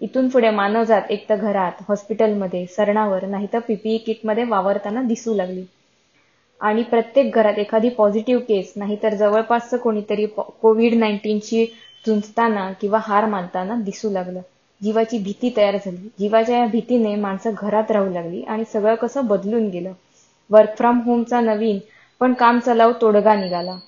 इथून 0.00 0.28
पुढे 0.28 0.50
मानवजात 0.50 1.10
एक 1.10 1.28
तर 1.28 1.36
घरात 1.38 1.82
हॉस्पिटलमध्ये 1.88 2.64
सरणावर 2.68 3.24
नाही 3.26 3.46
तर 3.52 3.58
पीपीई 3.58 3.98
किटमध्ये 3.98 4.44
वावरताना 4.46 5.02
दिसू 5.02 5.34
लागली. 5.34 5.64
आणि 6.60 6.82
प्रत्येक 6.82 7.34
घरात 7.34 7.58
एखादी 7.58 7.88
पॉझिटिव्ह 7.88 8.42
केस 8.42 8.72
नाही 8.76 8.96
तर 9.02 9.14
जवळपासचं 9.14 9.76
कोणीतरी 9.76 10.26
कोविड 10.60 10.94
नाईन्टीनशी 10.94 11.64
झुंजताना 12.04 12.70
किंवा 12.80 12.98
हार 13.02 13.26
मानताना 13.26 13.74
दिसू 13.84 14.10
लागलं. 14.10 14.40
जीवाची 14.80 15.18
भीती 15.18 15.52
तयार 15.56 15.76
झाली. 15.76 16.08
जीवाच्या 16.18 16.58
या 16.58 16.66
भीतीने 16.66 17.14
माणसं 17.16 17.50
घरात 17.56 17.90
राहू 17.90 18.12
लागली 18.12 18.42
आणि 18.44 18.64
सगळं 18.64 18.94
कसं 18.94 19.26
बदलून 19.26 19.68
गेलं. 19.68 19.92
वर्क 20.50 20.74
फ्रॉम 20.76 21.00
होमचा 21.00 21.40
नवीन 21.42 21.78
पण 22.20 22.32
काम 22.36 22.58
चलाव 22.60 22.92
तोडगा 23.00 23.34
निघाला. 23.36 23.78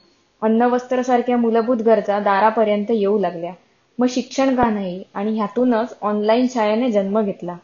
अन्न 0.42 0.66
वस्त्र 0.70 1.02
सारख्या 1.02 1.36
मूलभूत 1.38 1.82
गरजा 1.84 2.18
दारापर्यंत 2.22 2.90
येऊ 2.92 3.18
लागल्या. 3.20 3.52
मग 3.98 4.06
शिक्षण 4.10 4.54
का 4.56 4.68
नाही? 4.70 5.02
आणि 5.14 5.34
ह्यातूनच 5.34 5.94
ऑनलाईन 6.02 6.46
शाळेने 6.50 6.90
जन्म 6.92 7.20
घेतला. 7.22 7.56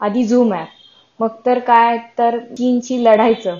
आधी 0.00 0.24
झूम 0.24 0.52
ॲप 0.54 1.20
मग 1.20 1.36
तर 1.46 1.58
काय? 1.60 1.98
तर 2.18 2.38
चीनशी 2.50 3.02
लढायचं. 3.04 3.58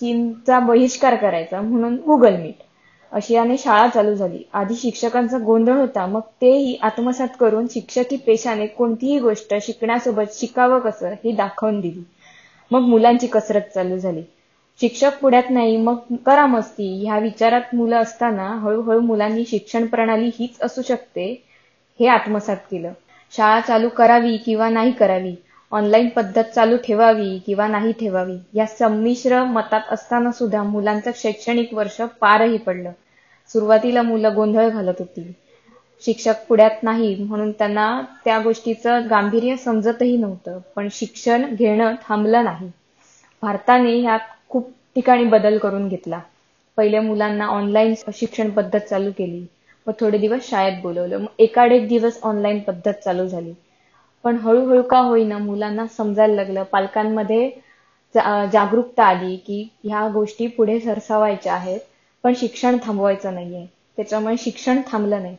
चीनचा 0.00 0.58
बहिष्कार 0.60 1.14
करायचा 1.16 1.60
म्हणून 1.60 1.96
गुगल 2.00 2.36
मीट 2.36 2.62
अशी 3.12 3.34
याने 3.34 3.56
शाळा 3.58 3.86
चालू 3.88 4.14
झाली. 4.14 4.42
आधी 4.52 4.74
शिक्षकांचा 4.76 5.38
गोंधळ 5.40 5.78
होता. 5.78 6.06
मग 6.06 6.20
तेही 6.42 6.76
आत्मसात 6.82 7.36
करून 7.40 7.66
शिक्षकी 7.70 8.16
पेशाने 8.26 8.66
कोणतीही 8.68 9.18
गोष्ट 9.20 9.54
शिकण्यासोबत 9.62 10.32
शिकावं 10.32 10.78
कसं 10.80 11.14
हे 11.24 11.32
दाखवून 11.34 11.80
दिली. 11.80 12.02
मग 12.70 12.82
मुलांची 12.84 13.26
कसरत 13.28 13.70
चालू 13.74 13.98
झाली. 13.98 14.22
शिक्षक 14.80 15.18
पुढ्यात 15.20 15.50
नाही 15.50 15.76
मग 15.78 16.14
करा 16.26 16.46
मस्ती. 16.46 16.86
ह्या 17.00 17.18
विचारात 17.18 17.74
मुलं 17.74 17.96
असताना 17.96 18.46
हळूहळू 18.58 19.00
मुलांनी 19.02 19.44
शिक्षण 19.46 19.86
प्रणाली 19.86 20.30
हीच 20.34 20.60
असू 20.60 20.82
शकते 20.82 21.30
हे 22.00 22.06
आत्मसात 22.08 22.56
केलं. 22.70 22.92
शाळा 23.32 23.60
चालू 23.60 23.88
करावी 23.88 24.36
किंवा 24.36 24.68
नाही 24.70 24.92
करावी 24.92 25.34
ऑनलाईन 25.72 26.08
पद्धत 26.08 26.44
चालू 26.44 26.76
ठेवावी 26.84 27.38
किंवा 27.38 27.66
नाही 27.68 27.92
ठेवावी 27.92 28.36
या 28.54 28.66
संमिश्र 28.68 29.42
मतात 29.46 29.92
असताना 29.92 30.30
सुद्धा 30.32 30.62
मुलांचं 30.64 31.10
शैक्षणिक 31.16 31.74
वर्ष 31.74 32.00
पारही 32.20 32.56
पडलं. 32.58 32.92
सुरुवातीला 33.50 34.02
मुलं 34.02 34.34
गोंधळ 34.34 34.68
घालत 34.68 34.98
होती. 34.98 35.32
शिक्षक 36.02 36.44
पुढ्यात 36.48 36.82
नाही 36.82 37.14
म्हणून 37.18 37.50
त्यांना 37.52 37.84
त्या 38.24 38.38
गोष्टीचं 38.38 39.08
गांभीर्य 39.10 39.56
समजतही 39.56 40.16
नव्हतं. 40.16 40.58
पण 40.76 40.88
शिक्षण 40.92 41.54
घेणं 41.54 41.94
थांबलं 42.02 42.44
नाही. 42.44 42.70
भारताने 43.42 43.94
ह्या 43.96 44.16
खूप 44.50 44.70
ठिकाणी 44.96 45.24
बदल 45.26 45.58
करून 45.58 45.88
घेतला. 45.88 46.20
पहिले 46.78 46.98
मुलांना 47.00 47.46
ऑनलाईन 47.48 47.94
शिक्षण 48.14 48.50
पद्धत 48.50 48.78
चालू 48.80 49.10
केली. 49.12 49.44
मग 49.86 49.92
थोडे 50.00 50.18
दिवस 50.18 50.48
शाळेत 50.48 50.80
बोलवलं. 50.82 51.18
मग 51.18 51.40
एकाडेक 51.40 51.88
दिवस 51.88 52.18
ऑनलाईन 52.24 52.60
पद्धत 52.62 52.92
चालू 52.94 53.26
झाली. 53.28 53.52
पण 54.24 54.36
हळूहळू 54.38 54.82
का 54.82 54.98
होईना 55.00 55.38
मुलांना 55.38 55.86
समजायला 55.88 56.34
लागलं. 56.34 56.62
पालकांमध्ये 56.64 57.50
जागरूकता 58.14 59.04
आली 59.04 59.36
की 59.38 59.62
ह्या 59.84 60.06
गोष्टी 60.08 60.46
पुढे 60.48 60.78
सरसावायच्या 60.80 61.54
आहेत. 61.54 61.80
पण 62.24 62.34
शिक्षण 62.36 62.76
थांबवायचं 62.82 63.34
नाहीये. 63.34 63.66
त्याच्यामुळे 63.98 64.36
शिक्षण 64.38 64.80
थांबलं 64.86 65.22
नाही. 65.22 65.36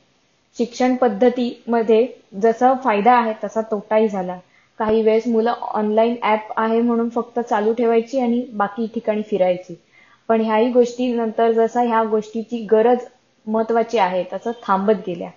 शिक्षण 0.57 0.95
पद्धतीमध्ये 0.95 2.05
जसा 2.41 2.73
फायदा 2.83 3.13
आहे 3.13 3.33
तसा 3.43 3.61
तोटाही 3.61 4.07
झाला. 4.09 4.37
काही 4.79 5.01
वेळेस 5.01 5.27
मुलं 5.27 5.51
ऑनलाईन 5.73 6.15
ऍप 6.23 6.51
आहे 6.57 6.81
म्हणून 6.81 7.09
फक्त 7.09 7.39
चालू 7.39 7.73
ठेवायची 7.73 8.19
आणि 8.19 8.45
बाकी 8.53 8.87
ठिकाणी 8.87 9.21
फिरायची. 9.21 9.75
पण 10.29 10.41
ह्याही 10.41 10.69
गोष्टी 10.71 11.11
नंतर 11.13 11.51
जसा 11.51 11.81
ह्या 11.81 12.03
गोष्टीची 12.03 12.57
गरज 12.65 13.05
महत्वाची 13.47 13.97
आहे 13.97 14.23
तसं 14.33 14.51
थांबत 14.63 15.01
गेल्या. 15.07 15.29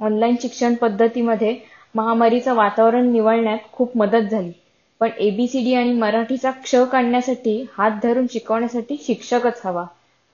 ऑनलाईन 0.00 0.36
शिक्षण 0.42 0.74
पद्धतीमध्ये 0.74 1.54
महामारीचं 1.94 2.54
वातावरण 2.54 3.10
निवळण्यात 3.12 3.58
खूप 3.72 3.96
मदत 3.96 4.30
झाली. 4.30 4.52
पण 5.00 5.10
एबीसीडी 5.18 5.74
आणि 5.74 5.92
मराठीचा 5.92 6.50
क्ष 6.52 6.74
काढण्यासाठी 6.92 7.60
हात 7.72 7.98
धरून 8.02 8.26
शिकवण्यासाठी 8.30 8.96
शिक्षकच 9.02 9.60
हवा. 9.64 9.84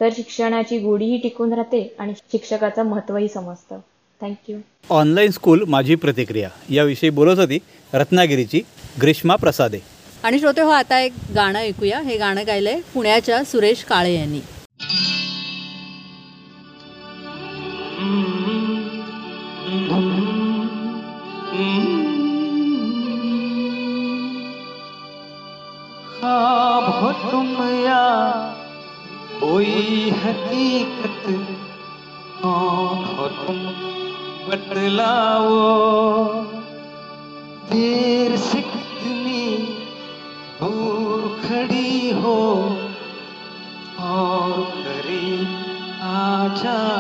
तर 0.01 0.09
शिक्षणाची 0.13 0.79
गोडीही 0.79 1.19
टिकून 1.19 1.53
राहते 1.53 1.83
आणि 1.99 2.15
शिक्षकाचं 2.33 2.87
महत्वही 2.87 3.29
समजतं. 3.29 3.81
थँक्यू 4.23 4.59
ऑनलाईन 4.91 5.31
स्कूल 5.31 5.65
माझी 5.69 5.95
प्रतिक्रिया. 5.95 6.49
याविषयी 6.69 7.11
बोलत 7.11 7.39
होती 7.39 7.59
रत्नागिरीची 7.95 8.61
ग्रीष्मा 9.03 9.37
प्रसादे. 9.37 9.79
आणि 10.23 10.39
श्रोते 10.39 10.61
हो 10.61 10.71
आता 10.71 11.01
एक 11.01 11.13
गाणं 11.35 11.59
ऐकूया. 11.59 12.01
हे 12.01 12.17
गाणं 12.17 12.43
गायलंय 12.47 12.81
पुण्याच्या 12.95 13.45
सुरेश 13.45 13.85
काळे 13.85 14.15
यांनी. 14.15 14.41
हो 26.91 27.13
तुम 27.13 27.49
या 27.85 28.03
कोई 29.41 30.11
हकीकत 30.11 31.29
हो 32.45 33.29
तुम 33.29 33.90
निपट 34.51 34.73
देर 37.71 38.37
से 38.37 38.61
कितनी 38.61 39.43
दूर 40.61 41.29
खड़ी 41.45 42.11
हो 42.23 42.39
और 44.07 44.65
करीब 44.85 45.49
आ 46.03 46.49
जा। 46.63 47.00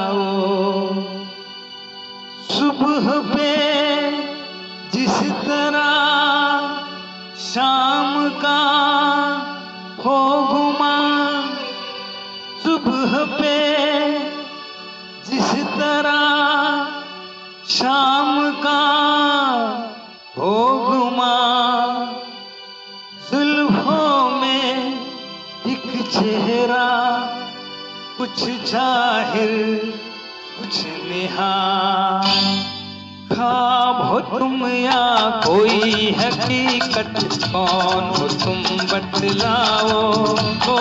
जाहिर 28.66 29.52
कुछ 30.56 30.76
खाब 33.32 34.02
हो 34.06 34.18
तुम 34.20 34.66
या 34.66 35.02
कोई 35.46 36.10
हकीकत 36.18 37.14
कौन 37.44 38.04
हो 38.16 38.28
तुम 38.42 38.62
बतलाओ। 38.92 40.02
हो 40.64 40.78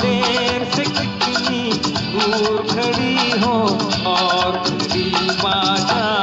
देर 0.00 0.64
से 0.74 0.84
कितनी 0.84 1.62
दूर 2.12 2.58
खड़ी 2.70 3.16
हो 3.40 3.54
और 4.10 4.58
खड़ी 4.58 5.10
बाजार 5.42 6.21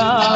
लीला 0.00 0.29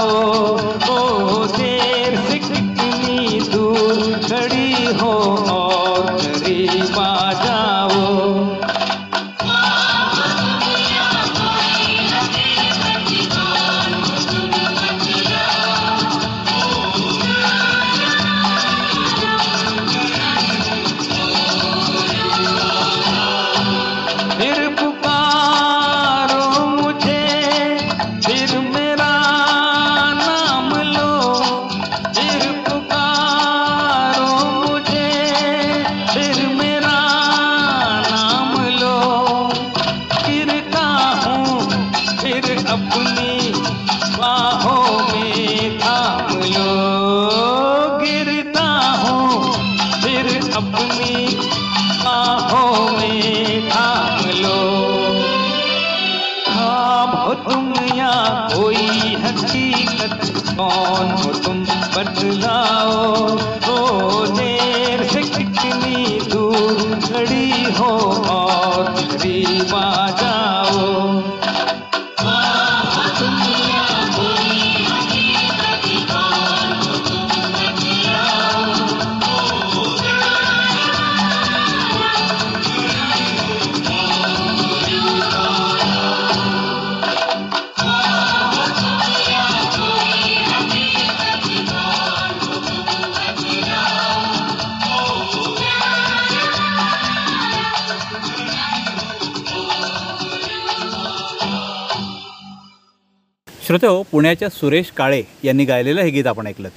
श्रोते 103.74 103.86
हो 103.86 104.02
पुण्याच्या 104.10 104.48
सुरेश 104.48 104.90
काळे 104.96 105.22
यांनी 105.44 105.64
गायलेलं 105.64 106.00
हे 106.00 106.10
गीत 106.10 106.26
आपण 106.26 106.46
ऐकलं 106.46 106.68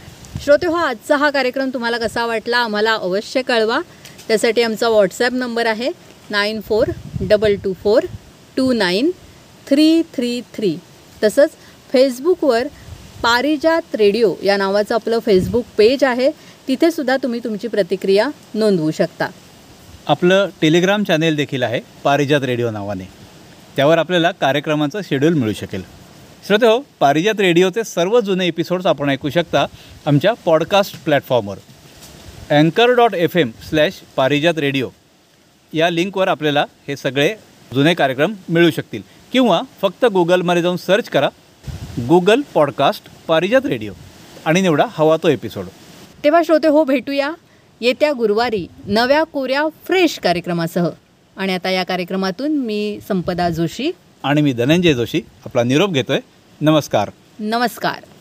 श्रोते 0.44 0.68
हो 0.68 0.76
आजचा 0.76 1.16
हा 1.18 1.30
कार्यक्रम 1.30 1.70
तुम्हाला 1.74 1.98
कसा 1.98 2.26
वाटला 2.26 2.58
आम्हाला 2.58 2.94
अवश्य 2.94 3.42
कळवा. 3.42 3.80
त्यासाठी 4.28 4.62
आमचा 4.62 4.90
व्हॉट्सॲप 4.90 5.34
नंबर 5.34 5.66
आहे 5.66 5.90
nine 6.30 6.62
four 6.68 6.90
double 7.22 7.56
two 7.64 7.74
four 7.84 8.06
two 8.56 8.72
nine 8.74 9.12
three 9.68 10.02
three 10.16 10.40
three. 10.56 10.74
तसंच 11.24 11.50
फेसबुकवर 11.92 12.68
पारिजात 13.24 13.96
रेडिओ 13.96 14.34
या 14.44 14.58
नावाचं 14.58 14.96
आपलं 14.96 15.20
फेसबुक 15.26 15.66
पेज 15.78 16.04
आहे. 16.04 16.30
तिथे 16.68 16.92
सुद्धा 16.92 17.18
तुम्ही 17.18 17.40
तुमची 17.44 17.68
प्रतिक्रिया 17.68 18.30
नोंदवू 18.56 18.90
शकता. 18.92 19.28
आपलं 20.08 20.50
टेलिग्राम 20.62 21.04
चॅनेल 21.04 21.36
देखील 21.36 21.64
आहे 21.64 21.80
पारिजात 22.04 22.42
रेडिओ 22.44 22.72
नावाने. 22.72 23.08
त्यावर 23.76 23.98
आपल्याला 23.98 24.32
कार्यक्रमाचं 24.32 25.02
शेड्यूल 25.10 25.34
मिळू 25.34 25.54
शकेल. 25.54 25.84
श्रोते 26.48 26.66
हो 26.66 26.80
पारिजात 27.00 27.40
रेडिओचे 27.40 27.84
सर्व 27.84 28.20
जुने 28.20 28.48
एपिसोड्स 28.48 28.86
आपण 28.86 29.10
ऐकू 29.10 29.30
शकता 29.30 29.66
आमच्या 30.06 30.34
पॉडकास्ट 30.34 31.04
प्लॅटफॉर्मवर 31.04 31.58
अँकर 32.50 32.90
dot 32.90 33.16
F 33.16 33.38
M 33.38 33.52
slash 33.70 33.94
Parijat 34.16 34.54
radio. 34.58 34.90
या 35.74 35.90
लिंकवर 35.90 36.28
आपल्याला 36.28 36.66
हे 36.88 36.96
सगळे 36.98 37.36
जुने 37.74 37.94
कार्यक्रम 37.94 38.34
मिळू 38.50 38.72
शकतील. 38.72 39.02
किंवा 39.32 39.62
फक्त 39.82 40.06
गुगलमध्ये 40.06 40.62
जाऊन 40.62 40.78
सर्च 40.78 41.10
करा 41.10 41.30
गुगल 42.08 42.42
पॉडकास्ट 42.54 43.04
पारिजात 43.28 43.66
रेडिओ 43.66 43.94
आणि 44.46 44.62
निवडा 44.62 44.86
हवा 44.90 45.18
तो 45.18 45.28
एपिसोड 45.28 45.66
तेव्हा 46.24 46.42
श्रोते 46.46 46.68
हो 46.68 46.84
भेटूया 46.84 47.32
येत्या 47.82 48.12
गुरुवारी 48.12 48.68
नव्या 48.86 49.24
कोऱ्या 49.24 49.68
फ्रेश 49.88 50.20
कार्यक्रमासह. 50.20 50.90
आणि 51.38 51.54
आता 51.54 51.70
या 51.70 51.84
कार्यक्रमातून 51.84 52.58
मी 52.58 53.00
संपदा 53.08 53.50
जोशी. 53.50 53.92
आणि 54.24 54.42
मी 54.42 54.54
धनंजय 54.54 54.94
जोशी 54.94 55.22
आपला 55.46 55.64
निरोप 55.64 55.92
घेतोय. 55.92 56.20
नमस्कार. 56.62 57.10
नमस्कार. 57.40 58.17